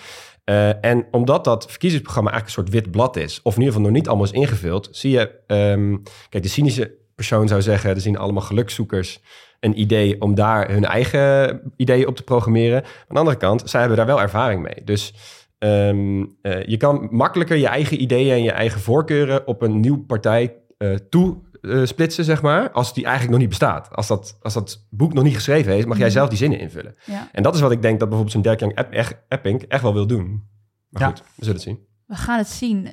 Uh, 0.45 0.86
en 0.86 1.07
omdat 1.12 1.43
dat 1.43 1.65
verkiezingsprogramma 1.69 2.31
eigenlijk 2.31 2.59
een 2.59 2.71
soort 2.71 2.83
wit 2.83 2.91
blad 2.91 3.15
is, 3.15 3.41
of 3.43 3.53
in 3.53 3.59
ieder 3.59 3.74
geval 3.74 3.89
nog 3.89 3.98
niet 3.98 4.07
allemaal 4.07 4.25
is 4.25 4.31
ingevuld, 4.31 4.88
zie 4.91 5.12
je, 5.12 5.31
um, 5.48 6.03
kijk, 6.29 6.43
de 6.43 6.50
cynische 6.50 6.99
persoon 7.20 7.48
zou 7.48 7.62
zeggen, 7.62 7.90
er 7.90 8.02
zien 8.02 8.18
allemaal 8.18 8.42
gelukzoekers 8.42 9.22
een 9.60 9.80
idee 9.80 10.22
om 10.22 10.36
daar 10.36 10.72
hun 10.72 10.86
eigen 10.86 11.62
ideeën 11.76 12.08
op 12.08 12.16
te 12.16 12.24
programmeren. 12.24 12.84
aan 12.84 12.90
de 13.08 13.20
andere 13.20 13.38
kant, 13.38 13.70
zij 13.70 13.80
hebben 13.80 13.98
daar 13.98 14.06
wel 14.06 14.22
ervaring 14.22 14.62
mee. 14.62 14.82
Dus 14.84 15.14
um, 15.60 16.38
uh, 16.42 16.64
je 16.64 16.78
kan 16.78 17.08
makkelijker 17.12 17.58
je 17.58 17.68
eigen 17.68 18.02
ideeën 18.02 18.32
en 18.32 18.44
je 18.44 18.52
eigen 18.52 18.82
voorkeuren 18.82 19.48
op 19.48 19.62
een 19.62 19.80
nieuwe 19.80 20.00
partij 20.00 20.56
uh, 20.78 20.96
toe 20.96 21.38
uh, 21.62 21.86
splitsen, 21.86 22.24
zeg 22.24 22.42
maar, 22.42 22.72
als 22.72 22.94
die 22.94 23.04
eigenlijk 23.04 23.32
nog 23.32 23.42
niet 23.42 23.50
bestaat. 23.50 23.90
Als 23.92 24.08
dat, 24.08 24.38
als 24.42 24.54
dat 24.54 24.88
boek 24.90 25.14
nog 25.14 25.24
niet 25.24 25.36
geschreven 25.36 25.78
is, 25.78 25.86
mag 25.86 25.98
jij 25.98 26.06
mhm. 26.06 26.16
zelf 26.16 26.30
die 26.30 26.38
zinnen 26.38 26.60
invullen. 26.60 26.96
Ja. 27.06 27.30
En 27.32 27.44
dat 27.44 27.56
is 27.56 27.62
wat 27.62 27.72
ik 27.72 27.82
denk 27.82 28.00
dat 28.00 28.10
bijvoorbeeld 28.10 28.32
zo'n 28.32 28.42
Dirk 28.42 28.60
Jan 28.60 28.74
Epp, 28.74 29.24
Epping 29.28 29.64
echt 29.64 29.82
wel 29.82 29.94
wil 29.94 30.08
doen. 30.08 30.44
Maar 30.90 31.02
ja. 31.02 31.08
goed, 31.08 31.18
we 31.20 31.26
zullen 31.46 31.54
het 31.54 31.64
zien. 31.64 31.88
We 32.06 32.16
gaan 32.16 32.38
het 32.38 32.48
zien. 32.48 32.84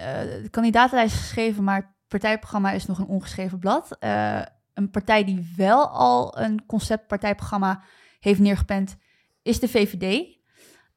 de 0.43 0.49
kandidatenlijst 0.51 1.15
is 1.15 1.21
geschreven, 1.21 1.65
maar 1.65 1.96
partijprogramma 2.09 2.71
is 2.71 2.87
nog 2.87 2.99
een 2.99 3.07
ongeschreven 3.07 3.59
blad. 3.59 3.97
Uh, 4.01 4.43
een 4.75 4.91
partij 4.91 5.25
die 5.25 5.53
wel 5.57 5.89
al 5.89 6.39
een 6.39 6.67
conceptpartijprogramma 6.67 7.83
heeft 8.21 8.41
neergepend, 8.41 8.97
is 9.43 9.61
de 9.61 9.69
VVD. 9.69 10.35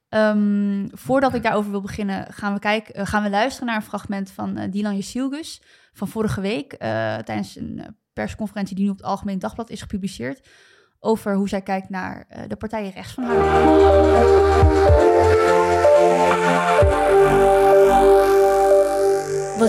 Um, 0.09 0.89
voordat 0.91 1.33
ik 1.33 1.43
daarover 1.43 1.71
wil 1.71 1.81
beginnen, 1.81 2.33
gaan 2.33 2.53
we, 2.53 2.59
kijken, 2.59 2.99
uh, 2.99 3.05
gaan 3.05 3.23
we 3.23 3.29
luisteren 3.29 3.67
naar 3.67 3.75
een 3.75 3.81
fragment 3.81 4.31
van 4.31 4.57
uh, 4.57 4.63
Dylan 4.71 4.95
Jesilgus 4.95 5.61
van 5.93 6.07
vorige 6.07 6.41
week. 6.41 6.71
tijdens 7.23 7.55
een 7.55 7.97
persconferentie 8.13 8.75
die 8.75 8.85
nu 8.85 8.91
op 8.91 8.97
het 8.97 9.05
Algemeen 9.05 9.39
Dagblad 9.39 9.69
is 9.69 9.81
gepubliceerd. 9.81 10.47
Over 10.99 11.35
hoe 11.35 11.49
zij 11.49 11.61
kijkt 11.61 11.89
naar 11.89 12.45
de 12.47 12.55
partijen 12.55 12.91
rechts 12.91 13.13
van 13.13 13.23
haar. 13.23 13.37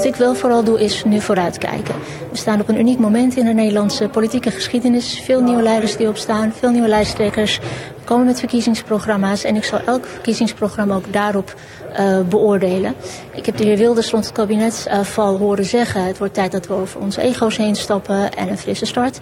Wat 0.01 0.09
ik 0.09 0.17
wel 0.17 0.35
vooral 0.35 0.65
doe 0.65 0.81
is 0.81 1.05
nu 1.05 1.21
vooruitkijken. 1.21 1.95
We 2.31 2.37
staan 2.37 2.61
op 2.61 2.69
een 2.69 2.79
uniek 2.79 2.99
moment 2.99 3.37
in 3.37 3.45
de 3.45 3.53
Nederlandse 3.53 4.09
politieke 4.09 4.51
geschiedenis. 4.51 5.21
Veel 5.25 5.43
nieuwe 5.43 5.63
leiders 5.63 5.97
die 5.97 6.09
opstaan, 6.09 6.53
veel 6.53 6.71
nieuwe 6.71 6.89
lijsttrekkers. 6.89 7.59
Er 7.59 8.05
komen 8.05 8.27
met 8.27 8.39
verkiezingsprogramma's 8.39 9.45
en 9.45 9.57
ik 9.57 9.65
zal 9.65 9.81
elk 9.87 10.07
verkiezingsprogramma 10.07 10.95
ook 10.95 11.13
daarop 11.13 11.55
uh, 12.01 12.21
beoordelen. 12.21 12.95
Ik 13.35 13.47
heb 13.47 13.57
de 13.57 13.65
heer 13.65 13.77
Wilders 13.77 14.11
rond 14.11 14.25
het 14.25 14.35
kabinetsval 14.35 15.35
uh, 15.35 15.39
horen 15.39 15.65
zeggen: 15.65 16.05
het 16.05 16.19
wordt 16.19 16.35
tijd 16.35 16.53
dat 16.53 16.67
we 16.67 16.75
over 16.75 17.01
onze 17.01 17.21
ego's 17.21 17.57
heen 17.57 17.77
stappen 17.77 18.35
en 18.35 18.49
een 18.49 18.59
frisse 18.59 18.87
start. 18.87 19.21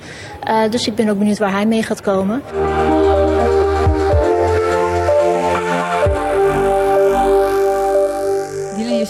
Uh, 0.48 0.70
dus 0.70 0.86
ik 0.86 0.94
ben 0.94 1.08
ook 1.08 1.18
benieuwd 1.18 1.38
waar 1.38 1.52
hij 1.52 1.66
mee 1.66 1.82
gaat 1.82 2.00
komen. 2.00 2.42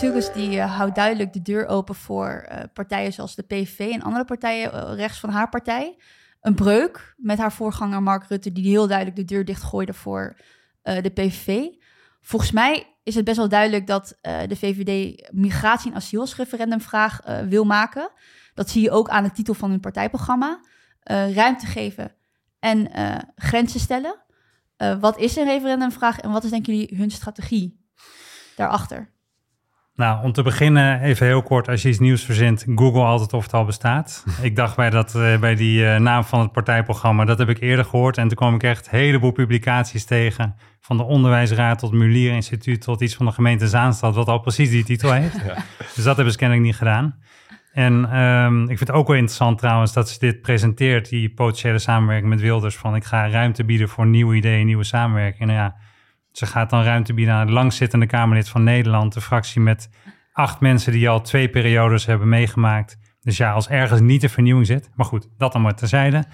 Jezus 0.01 0.33
die 0.33 0.57
uh, 0.57 0.77
houdt 0.77 0.95
duidelijk 0.95 1.33
de 1.33 1.43
deur 1.43 1.67
open 1.67 1.95
voor 1.95 2.49
uh, 2.49 2.59
partijen 2.73 3.13
zoals 3.13 3.35
de 3.35 3.43
PVV 3.43 3.79
en 3.79 4.03
andere 4.03 4.25
partijen 4.25 4.75
uh, 4.75 4.93
rechts 4.95 5.19
van 5.19 5.31
haar 5.31 5.49
partij. 5.49 5.97
Een 6.41 6.55
breuk 6.55 7.15
met 7.17 7.39
haar 7.39 7.53
voorganger 7.53 8.03
Mark 8.03 8.25
Rutte, 8.25 8.53
die 8.53 8.69
heel 8.69 8.87
duidelijk 8.87 9.17
de 9.17 9.25
deur 9.25 9.45
dichtgooide 9.45 9.95
voor 9.95 10.37
de 10.83 11.11
PVV. 11.15 11.67
Volgens 12.21 12.51
mij 12.51 12.97
is 13.03 13.15
het 13.15 13.25
best 13.25 13.37
wel 13.37 13.49
duidelijk 13.49 13.87
dat 13.87 14.19
de 14.23 14.57
VVD 14.57 15.23
migratie- 15.33 15.91
en 15.91 15.97
asielsreferendumvraag 15.97 17.21
wil 17.49 17.65
maken. 17.65 18.11
Dat 18.55 18.71
zie 18.71 18.83
je 18.83 18.91
ook 18.91 19.09
aan 19.09 19.23
de 19.23 19.31
titel 19.31 19.55
van 19.55 19.71
hun 19.71 19.81
partijprogramma. 19.81 20.61
ruimte 21.35 21.67
geven 21.67 22.15
en 22.59 22.91
grenzen 23.35 23.81
stellen. 23.81 24.25
wat 25.01 25.19
is 25.19 25.37
een 25.37 25.45
referendumvraag 25.45 26.21
en 26.21 26.31
wat 26.31 26.45
is 26.45 26.51
denken 26.51 26.75
jullie 26.75 26.97
hun 26.97 27.11
strategie 27.11 27.85
daarachter? 28.57 29.17
Nou, 29.99 30.23
om 30.23 30.33
te 30.33 30.43
beginnen 30.43 31.01
even 31.01 31.27
heel 31.27 31.43
kort, 31.43 31.69
als 31.69 31.83
je 31.83 31.89
iets 31.89 31.99
nieuws 31.99 32.25
verzint, 32.25 32.67
Google 32.75 33.03
altijd 33.03 33.33
of 33.33 33.43
het 33.43 33.55
al 33.55 33.65
bestaat. 33.65 34.25
ik 34.43 34.57
dacht 34.57 34.77
bij, 34.77 34.91
dat, 34.91 35.15
uh, 35.15 35.39
bij 35.39 35.55
die 35.55 35.83
uh, 35.83 35.97
naam 35.97 36.25
van 36.25 36.41
het 36.41 36.53
partijprogramma, 36.53 37.25
dat 37.25 37.39
heb 37.39 37.49
ik 37.49 37.61
eerder 37.61 37.85
gehoord. 37.85 38.19
En 38.19 38.29
toen 38.29 38.37
kwam 38.37 38.55
ik 38.55 38.63
echt 38.63 38.89
een 38.93 38.99
heleboel 38.99 39.31
publicaties 39.31 40.05
tegen, 40.05 40.55
van 40.81 40.97
de 40.97 41.03
Onderwijsraad 41.03 41.79
tot 41.79 41.93
Mulier 41.93 42.33
Instituut 42.33 42.81
tot 42.81 43.01
iets 43.01 43.15
van 43.15 43.27
de 43.27 43.33
gemeente 43.33 43.69
Zaanstad, 43.69 44.15
wat 44.15 44.29
al 44.29 44.39
precies 44.39 44.71
die 44.71 44.85
titel 44.85 45.13
heeft. 45.21 45.41
Ja. 45.47 45.55
Dus 45.95 46.05
dat 46.05 46.15
hebben 46.15 46.33
ze 46.33 46.39
kennelijk 46.39 46.67
niet 46.67 46.77
gedaan. 46.77 47.19
En 47.73 48.19
um, 48.19 48.63
ik 48.63 48.77
vind 48.77 48.89
het 48.89 48.97
ook 48.99 49.07
wel 49.07 49.17
interessant 49.17 49.59
trouwens 49.59 49.93
dat 49.93 50.09
ze 50.09 50.19
dit 50.19 50.41
presenteert, 50.41 51.09
die 51.09 51.31
potentiële 51.31 51.79
samenwerking 51.79 52.31
met 52.31 52.41
Wilders, 52.41 52.77
van 52.77 52.95
ik 52.95 53.05
ga 53.05 53.29
ruimte 53.29 53.65
bieden 53.65 53.89
voor 53.89 54.07
nieuwe 54.07 54.37
ideeën, 54.37 54.67
nieuwe 54.67 54.85
samenwerking. 54.85 55.49
Nou 55.49 55.59
ja, 55.59 55.77
ze 56.39 56.47
gaat 56.47 56.71
dan 56.71 56.83
ruimte 56.83 57.15
bieden 57.15 57.35
aan 57.35 57.41
het 57.41 57.51
langzittende 57.51 58.07
Kamerlid 58.07 58.49
van 58.49 58.63
Nederland, 58.63 59.15
de 59.15 59.21
fractie 59.21 59.61
met 59.61 59.91
acht 60.33 60.61
mensen 60.61 60.93
die 60.93 61.09
al 61.09 61.21
twee 61.21 61.49
periodes 61.49 62.07
hebben 62.07 62.29
meegemaakt. 62.29 62.99
Dus 63.21 63.37
ja, 63.37 63.53
als 63.53 63.69
ergens 63.69 64.01
niet 64.01 64.21
de 64.21 64.29
vernieuwing 64.29 64.67
zit. 64.67 64.91
Maar 64.95 65.07
goed, 65.07 65.29
dat 65.39 65.53
dan 65.53 65.63
maar 65.63 65.75
terzijde. 65.75 66.25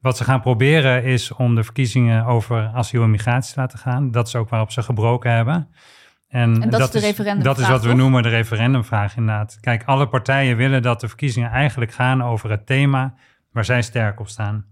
Wat 0.00 0.16
ze 0.16 0.24
gaan 0.24 0.40
proberen 0.40 1.04
is 1.04 1.32
om 1.32 1.54
de 1.54 1.64
verkiezingen 1.64 2.24
over 2.24 2.70
asiel 2.74 3.02
en 3.02 3.10
migratie 3.10 3.54
te 3.54 3.60
laten 3.60 3.78
gaan. 3.78 4.10
Dat 4.10 4.26
is 4.26 4.34
ook 4.34 4.48
waarop 4.48 4.70
ze 4.70 4.82
gebroken 4.82 5.30
hebben. 5.30 5.68
En, 6.28 6.62
en 6.62 6.70
dat, 6.70 6.80
dat, 6.80 6.94
is 6.94 7.00
de 7.00 7.06
referendumvraag. 7.06 7.56
Dat 7.56 7.64
is 7.64 7.70
wat 7.70 7.84
we 7.84 7.94
noemen 7.94 8.22
de 8.22 8.28
referendumvraag 8.28 9.16
inderdaad. 9.16 9.58
Kijk, 9.60 9.82
alle 9.84 10.08
partijen 10.08 10.56
willen 10.56 10.82
dat 10.82 11.00
de 11.00 11.08
verkiezingen 11.08 11.50
eigenlijk 11.50 11.92
gaan 11.92 12.22
over 12.22 12.50
het 12.50 12.66
thema 12.66 13.14
waar 13.52 13.64
zij 13.64 13.82
sterk 13.82 14.20
op 14.20 14.28
staan. 14.28 14.64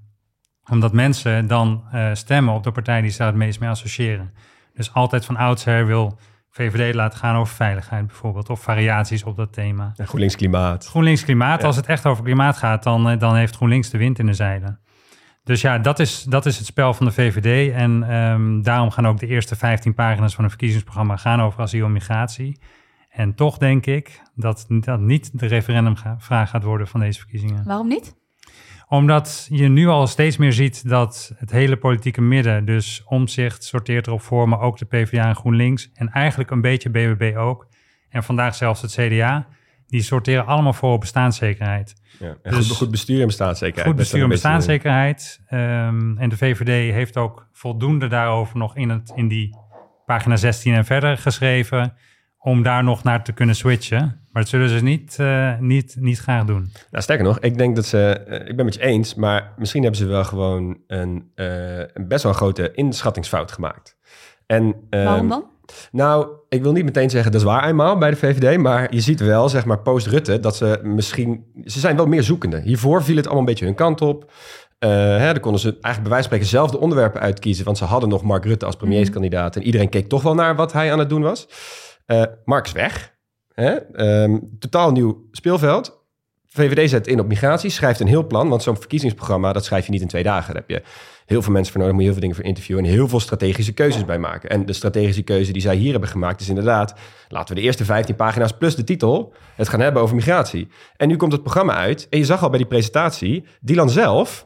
Omdat 0.70 0.92
mensen 0.92 1.46
dan 1.46 1.84
uh, 1.94 2.08
stemmen 2.12 2.54
op 2.54 2.62
de 2.62 2.72
partij 2.72 3.00
die 3.00 3.10
ze 3.10 3.22
het 3.22 3.34
meest 3.34 3.60
mee 3.60 3.68
associëren. 3.68 4.34
Dus 4.74 4.94
altijd 4.94 5.24
van 5.24 5.36
oudsher 5.36 5.86
wil 5.86 6.18
VVD 6.50 6.94
laten 6.94 7.18
gaan 7.18 7.36
over 7.36 7.54
veiligheid 7.54 8.06
bijvoorbeeld, 8.06 8.50
of 8.50 8.60
variaties 8.60 9.24
op 9.24 9.36
dat 9.36 9.52
thema. 9.52 9.92
En 9.96 10.06
GroenLinks 10.06 10.36
klimaat. 10.36 10.86
GroenLinks 10.86 11.24
klimaat, 11.24 11.64
als 11.64 11.76
het 11.76 11.86
echt 11.86 12.06
over 12.06 12.24
klimaat 12.24 12.56
gaat, 12.56 12.82
dan, 12.82 13.08
eh, 13.08 13.18
dan 13.18 13.36
heeft 13.36 13.56
GroenLinks 13.56 13.90
de 13.90 13.98
wind 13.98 14.18
in 14.18 14.26
de 14.26 14.34
zeilen. 14.34 14.80
Dus 15.44 15.60
ja, 15.60 15.78
dat 15.78 15.98
is, 15.98 16.22
dat 16.22 16.46
is 16.46 16.56
het 16.56 16.66
spel 16.66 16.94
van 16.94 17.06
de 17.06 17.12
VVD. 17.12 17.72
En 17.74 18.14
um, 18.14 18.62
daarom 18.62 18.90
gaan 18.90 19.06
ook 19.06 19.18
de 19.18 19.26
eerste 19.26 19.56
15 19.56 19.94
pagina's 19.94 20.34
van 20.34 20.44
een 20.44 20.50
verkiezingsprogramma 20.50 21.16
gaan 21.16 21.40
over 21.40 21.60
asiel 21.60 21.86
en 21.86 21.92
migratie. 21.92 22.60
En 23.08 23.34
toch 23.34 23.58
denk 23.58 23.86
ik 23.86 24.22
dat 24.34 24.66
dat 24.68 25.00
niet 25.00 25.38
de 25.38 25.46
referendumvraag 25.46 26.50
gaat 26.50 26.62
worden 26.62 26.88
van 26.88 27.00
deze 27.00 27.18
verkiezingen. 27.18 27.64
Waarom 27.64 27.88
niet? 27.88 28.14
Omdat 28.92 29.46
je 29.50 29.68
nu 29.68 29.88
al 29.88 30.06
steeds 30.06 30.36
meer 30.36 30.52
ziet 30.52 30.88
dat 30.88 31.32
het 31.36 31.50
hele 31.50 31.76
politieke 31.76 32.20
midden, 32.20 32.64
dus 32.64 33.02
omzicht 33.04 33.64
sorteert 33.64 34.06
erop 34.06 34.22
voor, 34.22 34.48
maar 34.48 34.60
ook 34.60 34.78
de 34.78 34.84
PvdA 34.84 35.28
en 35.28 35.34
GroenLinks 35.34 35.90
en 35.94 36.08
eigenlijk 36.08 36.50
een 36.50 36.60
beetje 36.60 36.90
BBB 36.90 37.36
ook. 37.36 37.68
En 38.08 38.22
vandaag 38.22 38.54
zelfs 38.54 38.82
het 38.82 38.92
CDA, 38.92 39.46
die 39.86 40.02
sorteren 40.02 40.46
allemaal 40.46 40.72
voor 40.72 40.92
op 40.92 41.00
bestaanszekerheid. 41.00 41.94
Ja, 42.18 42.36
en 42.42 42.54
dus 42.54 42.70
goed, 42.70 42.90
bestuur 42.90 43.20
en 43.20 43.26
bestaanszekerheid. 43.26 43.86
Goed 43.86 43.96
bestuur 43.96 44.22
en 44.22 44.28
bestaanszekerheid. 44.28 45.40
Um, 45.50 46.18
en 46.18 46.28
de 46.28 46.36
VVD 46.36 46.92
heeft 46.92 47.16
ook 47.16 47.48
voldoende 47.52 48.06
daarover 48.06 48.58
nog 48.58 48.76
in, 48.76 48.88
het, 48.88 49.12
in 49.14 49.28
die 49.28 49.56
pagina 50.06 50.36
16 50.36 50.74
en 50.74 50.84
verder 50.84 51.18
geschreven 51.18 51.94
om 52.38 52.62
daar 52.62 52.84
nog 52.84 53.02
naar 53.02 53.24
te 53.24 53.32
kunnen 53.32 53.54
switchen. 53.54 54.21
Maar 54.32 54.42
dat 54.42 54.50
zullen 54.50 54.68
ze 54.68 54.82
niet, 54.82 55.16
uh, 55.20 55.58
niet, 55.58 55.96
niet 55.98 56.18
graag 56.18 56.44
doen. 56.44 56.72
Nou, 56.90 57.02
sterker 57.02 57.24
nog, 57.24 57.38
ik 57.38 57.58
denk 57.58 57.76
dat 57.76 57.86
ze, 57.86 58.24
uh, 58.28 58.48
ik 58.48 58.56
ben 58.56 58.64
met 58.64 58.74
je 58.74 58.80
eens, 58.80 59.14
maar 59.14 59.52
misschien 59.56 59.82
hebben 59.82 60.00
ze 60.00 60.06
wel 60.06 60.24
gewoon 60.24 60.78
een, 60.86 61.30
uh, 61.34 61.78
een 61.78 62.08
best 62.08 62.22
wel 62.22 62.32
grote 62.32 62.72
inschattingsfout 62.72 63.52
gemaakt. 63.52 63.96
En, 64.46 64.62
um, 64.90 65.04
Waarom 65.04 65.28
dan? 65.28 65.44
Nou, 65.92 66.28
ik 66.48 66.62
wil 66.62 66.72
niet 66.72 66.84
meteen 66.84 67.10
zeggen 67.10 67.32
dat 67.32 67.40
is 67.40 67.46
waar 67.46 67.68
eenmaal 67.68 67.98
bij 67.98 68.10
de 68.10 68.16
VVD, 68.16 68.58
maar 68.58 68.94
je 68.94 69.00
ziet 69.00 69.20
wel, 69.20 69.48
zeg 69.48 69.64
maar, 69.64 69.78
post-Rutte, 69.78 70.40
dat 70.40 70.56
ze 70.56 70.80
misschien, 70.82 71.44
ze 71.64 71.78
zijn 71.78 71.96
wel 71.96 72.06
meer 72.06 72.22
zoekende. 72.22 72.60
Hiervoor 72.60 73.02
viel 73.02 73.16
het 73.16 73.24
allemaal 73.24 73.42
een 73.42 73.48
beetje 73.48 73.64
hun 73.64 73.74
kant 73.74 74.00
op. 74.00 74.32
Uh, 74.84 74.90
hè, 74.90 75.32
dan 75.32 75.40
konden 75.40 75.60
ze 75.60 75.68
eigenlijk 75.68 76.02
bij 76.02 76.10
wijze 76.10 76.28
van 76.28 76.38
spreken 76.38 76.46
zelf 76.46 76.70
de 76.70 76.78
onderwerpen 76.78 77.20
uitkiezen, 77.20 77.64
want 77.64 77.78
ze 77.78 77.84
hadden 77.84 78.08
nog 78.08 78.22
Mark 78.22 78.44
Rutte 78.44 78.66
als 78.66 78.76
premierskandidaat 78.76 79.56
en 79.56 79.62
iedereen 79.62 79.88
keek 79.88 80.08
toch 80.08 80.22
wel 80.22 80.34
naar 80.34 80.56
wat 80.56 80.72
hij 80.72 80.92
aan 80.92 80.98
het 80.98 81.08
doen 81.08 81.22
was. 81.22 81.48
Uh, 82.06 82.22
Mark 82.44 82.66
is 82.66 82.72
weg. 82.72 83.11
Hè? 83.54 83.76
Um, 84.22 84.56
totaal 84.58 84.90
nieuw 84.90 85.28
speelveld. 85.30 86.00
VVD 86.48 86.90
zet 86.90 87.06
in 87.06 87.20
op 87.20 87.26
migratie, 87.26 87.70
schrijft 87.70 88.00
een 88.00 88.06
heel 88.06 88.26
plan. 88.26 88.48
Want 88.48 88.62
zo'n 88.62 88.76
verkiezingsprogramma, 88.76 89.52
dat 89.52 89.64
schrijf 89.64 89.84
je 89.84 89.92
niet 89.92 90.00
in 90.00 90.08
twee 90.08 90.22
dagen. 90.22 90.54
Daar 90.54 90.62
heb 90.66 90.70
je 90.70 90.82
heel 91.26 91.42
veel 91.42 91.52
mensen 91.52 91.72
voor 91.72 91.80
nodig, 91.80 91.96
moet 91.96 92.04
je 92.04 92.10
heel 92.10 92.18
veel 92.20 92.28
dingen 92.28 92.36
voor 92.36 92.50
interviewen... 92.50 92.84
en 92.84 92.90
heel 92.90 93.08
veel 93.08 93.20
strategische 93.20 93.72
keuzes 93.72 94.04
bij 94.04 94.18
maken. 94.18 94.50
En 94.50 94.66
de 94.66 94.72
strategische 94.72 95.22
keuze 95.22 95.52
die 95.52 95.62
zij 95.62 95.76
hier 95.76 95.90
hebben 95.90 96.08
gemaakt 96.08 96.40
is 96.40 96.48
inderdaad... 96.48 96.94
laten 97.28 97.54
we 97.54 97.60
de 97.60 97.66
eerste 97.66 97.84
15 97.84 98.16
pagina's 98.16 98.52
plus 98.52 98.76
de 98.76 98.84
titel 98.84 99.32
het 99.56 99.68
gaan 99.68 99.80
hebben 99.80 100.02
over 100.02 100.14
migratie. 100.14 100.68
En 100.96 101.08
nu 101.08 101.16
komt 101.16 101.32
het 101.32 101.42
programma 101.42 101.74
uit 101.74 102.06
en 102.10 102.18
je 102.18 102.24
zag 102.24 102.42
al 102.42 102.48
bij 102.48 102.58
die 102.58 102.66
presentatie... 102.66 103.44
Dylan 103.60 103.90
zelf 103.90 104.44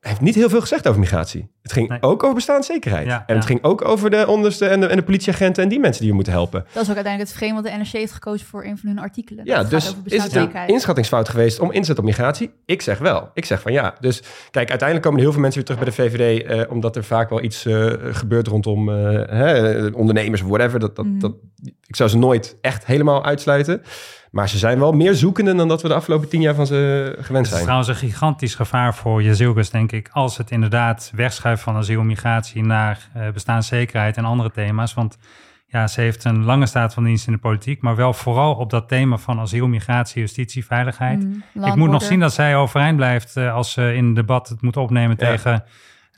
heeft 0.00 0.20
niet 0.20 0.34
heel 0.34 0.48
veel 0.48 0.60
gezegd 0.60 0.88
over 0.88 1.00
migratie. 1.00 1.50
Het 1.62 1.72
ging 1.72 2.02
ook 2.02 2.22
over 2.22 2.34
bestaanszekerheid. 2.34 3.06
Ja, 3.06 3.24
en 3.26 3.36
het 3.36 3.44
ging 3.44 3.62
ook 3.62 3.84
over 3.84 4.10
de 4.10 4.26
onderste 4.26 4.66
en 4.66 4.80
de, 4.80 4.86
en 4.86 4.96
de, 4.96 5.02
politieagenten 5.02 5.62
en 5.62 5.68
die 5.68 5.80
mensen 5.80 6.00
die 6.00 6.10
we 6.10 6.14
moeten 6.14 6.32
helpen. 6.32 6.64
Dat 6.72 6.82
is 6.82 6.88
ook 6.88 6.94
uiteindelijk 6.94 7.32
het 7.32 7.38
frame 7.38 7.62
wat 7.62 7.72
de 7.72 7.78
NRC 7.78 7.92
heeft 7.92 8.12
gekozen 8.12 8.46
voor 8.46 8.64
een 8.64 8.78
van 8.78 8.88
hun 8.88 8.98
artikelen. 8.98 9.44
Ja, 9.44 9.64
dus 9.64 9.96
is 10.04 10.22
het 10.22 10.34
een 10.34 10.66
inschattingsfout 10.66 11.28
geweest 11.28 11.60
om 11.60 11.72
inzet 11.72 11.98
op 11.98 12.04
migratie? 12.04 12.50
Ik 12.64 12.82
zeg 12.82 12.98
wel. 12.98 13.30
Ik 13.34 13.44
zeg 13.44 13.60
van 13.60 13.72
ja. 13.72 13.94
Dus 14.00 14.22
kijk, 14.50 14.68
uiteindelijk 14.68 15.02
komen 15.02 15.18
er 15.18 15.24
heel 15.24 15.32
veel 15.32 15.42
mensen 15.42 15.64
weer 15.64 15.76
terug 15.76 15.94
bij 15.96 16.06
de 16.08 16.16
VVD, 16.16 16.46
eh, 16.46 16.70
omdat 16.70 16.96
er 16.96 17.04
vaak 17.04 17.30
wel 17.30 17.42
iets 17.42 17.66
uh, 17.66 17.92
gebeurt 18.10 18.46
rondom 18.46 18.88
hè, 18.88 19.86
ondernemers 19.86 20.42
of 20.42 20.48
whatever. 20.48 20.80
Dat, 20.80 20.96
dat, 20.96 21.04
mm. 21.04 21.18
dat, 21.18 21.32
ik 21.86 21.96
zou 21.96 22.10
ze 22.10 22.18
nooit 22.18 22.56
echt 22.60 22.86
helemaal 22.86 23.24
uitsluiten. 23.24 23.82
Maar 24.30 24.48
ze 24.48 24.58
zijn 24.58 24.78
wel 24.78 24.92
meer 24.92 25.14
zoekende 25.14 25.54
dan 25.54 25.68
dat 25.68 25.82
we 25.82 25.88
de 25.88 25.94
afgelopen 25.94 26.28
tien 26.28 26.40
jaar 26.40 26.54
van 26.54 26.66
ze 26.66 26.74
gewend 27.20 27.28
zijn. 27.28 27.40
Het 27.42 27.52
is 27.52 27.60
trouwens 27.60 27.88
een 27.88 28.08
gigantisch 28.08 28.54
gevaar 28.54 28.94
voor 28.94 29.22
Jezilgus, 29.22 29.70
denk 29.70 29.92
ik, 29.92 30.08
als 30.12 30.36
het 30.36 30.50
inderdaad 30.50 31.12
wegschuift 31.14 31.62
van 31.62 31.76
asiel, 31.76 32.02
migratie 32.02 32.64
naar 32.64 33.08
uh, 33.16 33.30
bestaanszekerheid 33.30 34.16
en 34.16 34.24
andere 34.24 34.50
thema's. 34.50 34.94
Want 34.94 35.18
ja, 35.66 35.86
ze 35.86 36.00
heeft 36.00 36.24
een 36.24 36.44
lange 36.44 36.66
staat 36.66 36.94
van 36.94 37.04
dienst 37.04 37.26
in 37.26 37.32
de 37.32 37.38
politiek, 37.38 37.82
maar 37.82 37.96
wel 37.96 38.12
vooral 38.12 38.54
op 38.54 38.70
dat 38.70 38.88
thema 38.88 39.16
van 39.16 39.40
asiel, 39.40 39.68
migratie, 39.68 40.20
justitie, 40.20 40.64
veiligheid. 40.64 41.24
Mm, 41.24 41.64
ik 41.64 41.74
moet 41.74 41.90
nog 41.90 42.02
zien 42.02 42.20
dat 42.20 42.32
zij 42.32 42.56
overeind 42.56 42.96
blijft 42.96 43.36
uh, 43.36 43.54
als 43.54 43.72
ze 43.72 43.94
in 43.94 44.14
debat 44.14 44.48
het 44.48 44.62
moet 44.62 44.76
opnemen 44.76 45.16
ja. 45.18 45.26
tegen 45.26 45.64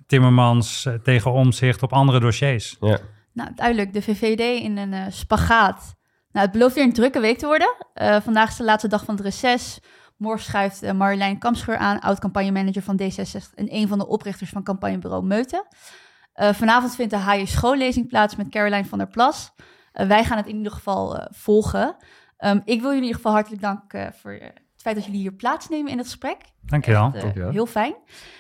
Timmermans, 0.07 0.87
uh, 0.87 0.95
tegen 0.95 1.33
Omzicht 1.33 1.83
op 1.83 1.93
andere 1.93 2.21
dossiers. 2.21 2.77
Ja. 2.81 2.99
Nou, 3.33 3.51
duidelijk, 3.55 3.93
de 3.93 4.03
VVD 4.03 4.63
in 4.63 4.77
een 4.77 5.13
spagaat 5.13 5.95
nou, 6.33 6.47
het 6.47 6.53
belooft 6.53 6.75
weer 6.75 6.85
een 6.85 6.93
drukke 6.93 7.21
week 7.21 7.39
te 7.39 7.47
worden. 7.47 7.75
Uh, 7.95 8.21
vandaag 8.21 8.49
is 8.49 8.57
de 8.57 8.65
laatste 8.65 8.89
dag 8.89 9.05
van 9.05 9.15
het 9.15 9.25
reces. 9.25 9.81
Morgen 10.17 10.45
schuift 10.45 10.83
uh, 10.83 10.93
Marjolein 10.93 11.39
Kamscheur 11.39 11.77
aan, 11.77 12.01
oud-campagnemanager 12.01 12.83
van 12.83 13.01
D66 13.03 13.55
en 13.55 13.75
een 13.75 13.89
van 13.89 13.99
de 13.99 14.07
oprichters 14.07 14.51
van 14.51 14.63
campagnebureau 14.63 15.25
Meuten. 15.25 15.67
Uh, 16.35 16.53
vanavond 16.53 16.95
vindt 16.95 17.13
de 17.13 17.19
HJ 17.19 17.45
schoollezing 17.45 18.09
plaats 18.09 18.37
met 18.37 18.49
Caroline 18.49 18.85
van 18.85 18.99
der 18.99 19.07
Plas. 19.07 19.53
wij 19.93 20.25
gaan 20.25 20.37
het 20.37 20.47
in 20.47 20.57
ieder 20.57 20.73
geval 20.73 21.27
volgen. 21.31 21.97
Um, 22.39 22.63
ik 22.65 22.81
wil 22.81 22.93
jullie 22.93 22.97
in 22.97 23.03
ieder 23.03 23.17
geval 23.17 23.33
hartelijk 23.33 23.63
danken 23.63 24.15
voor 24.15 24.39
feit 24.83 24.95
dat 24.97 25.05
jullie 25.05 25.21
hier 25.21 25.33
plaatsnemen 25.33 25.91
in 25.91 25.99
het 25.99 26.07
gesprek. 26.07 26.37
Dankjewel. 26.67 27.05
Echt, 27.07 27.15
eh, 27.15 27.21
Dankjewel. 27.23 27.51
Heel 27.51 27.67
fijn. 27.67 27.95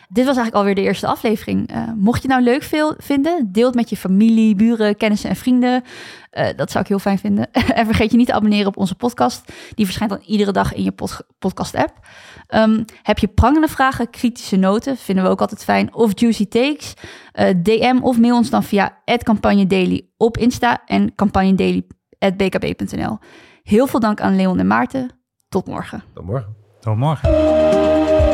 Dit 0.08 0.24
was 0.26 0.36
eigenlijk 0.36 0.54
alweer 0.54 0.74
de 0.74 0.82
eerste 0.82 1.06
aflevering. 1.06 1.68
Eh, 1.70 1.82
mocht 1.96 2.22
je 2.22 2.28
het 2.28 2.36
nou 2.36 2.50
leuk 2.52 2.62
veel 2.62 2.94
vinden, 2.98 3.52
deel 3.52 3.66
het 3.66 3.74
met 3.74 3.90
je 3.90 3.96
familie, 3.96 4.54
buren, 4.54 4.96
kennissen 4.96 5.30
en 5.30 5.36
vrienden. 5.36 5.82
Eh, 6.30 6.46
dat 6.56 6.70
zou 6.70 6.82
ik 6.84 6.88
heel 6.88 6.98
fijn 6.98 7.18
vinden. 7.18 7.50
en 7.74 7.84
vergeet 7.86 8.10
je 8.10 8.16
niet 8.16 8.26
te 8.26 8.32
abonneren 8.32 8.66
op 8.66 8.76
onze 8.76 8.94
podcast. 8.94 9.52
Die 9.74 9.84
verschijnt 9.84 10.12
dan 10.12 10.22
iedere 10.26 10.52
dag 10.52 10.74
in 10.74 10.82
je 10.82 10.92
pod- 10.92 11.26
podcast-app. 11.38 12.06
Ehm, 12.46 12.84
heb 13.02 13.18
je 13.18 13.28
prangende 13.28 13.68
vragen, 13.68 14.10
kritische 14.10 14.56
noten, 14.56 14.96
vinden 14.96 15.24
we 15.24 15.30
ook 15.30 15.40
altijd 15.40 15.64
fijn. 15.64 15.94
Of 15.94 16.20
juicy 16.20 16.46
takes, 16.48 16.94
eh, 17.32 17.54
DM 17.62 17.98
of 18.02 18.18
mail 18.18 18.36
ons 18.36 18.50
dan 18.50 18.62
via 18.62 18.98
@campagnedaily 19.22 20.06
op 20.16 20.38
Insta 20.38 20.82
en 20.86 21.14
campagnedaily@bkb.nl. 21.14 23.18
Heel 23.62 23.86
veel 23.86 24.00
dank 24.00 24.20
aan 24.20 24.36
Leon 24.36 24.58
en 24.58 24.66
Maarten. 24.66 25.21
Tot 25.52 25.66
morgen. 25.66 26.02
Tot 26.14 26.24
morgen. 26.24 26.56
Tot 26.80 26.96
morgen. 26.96 28.31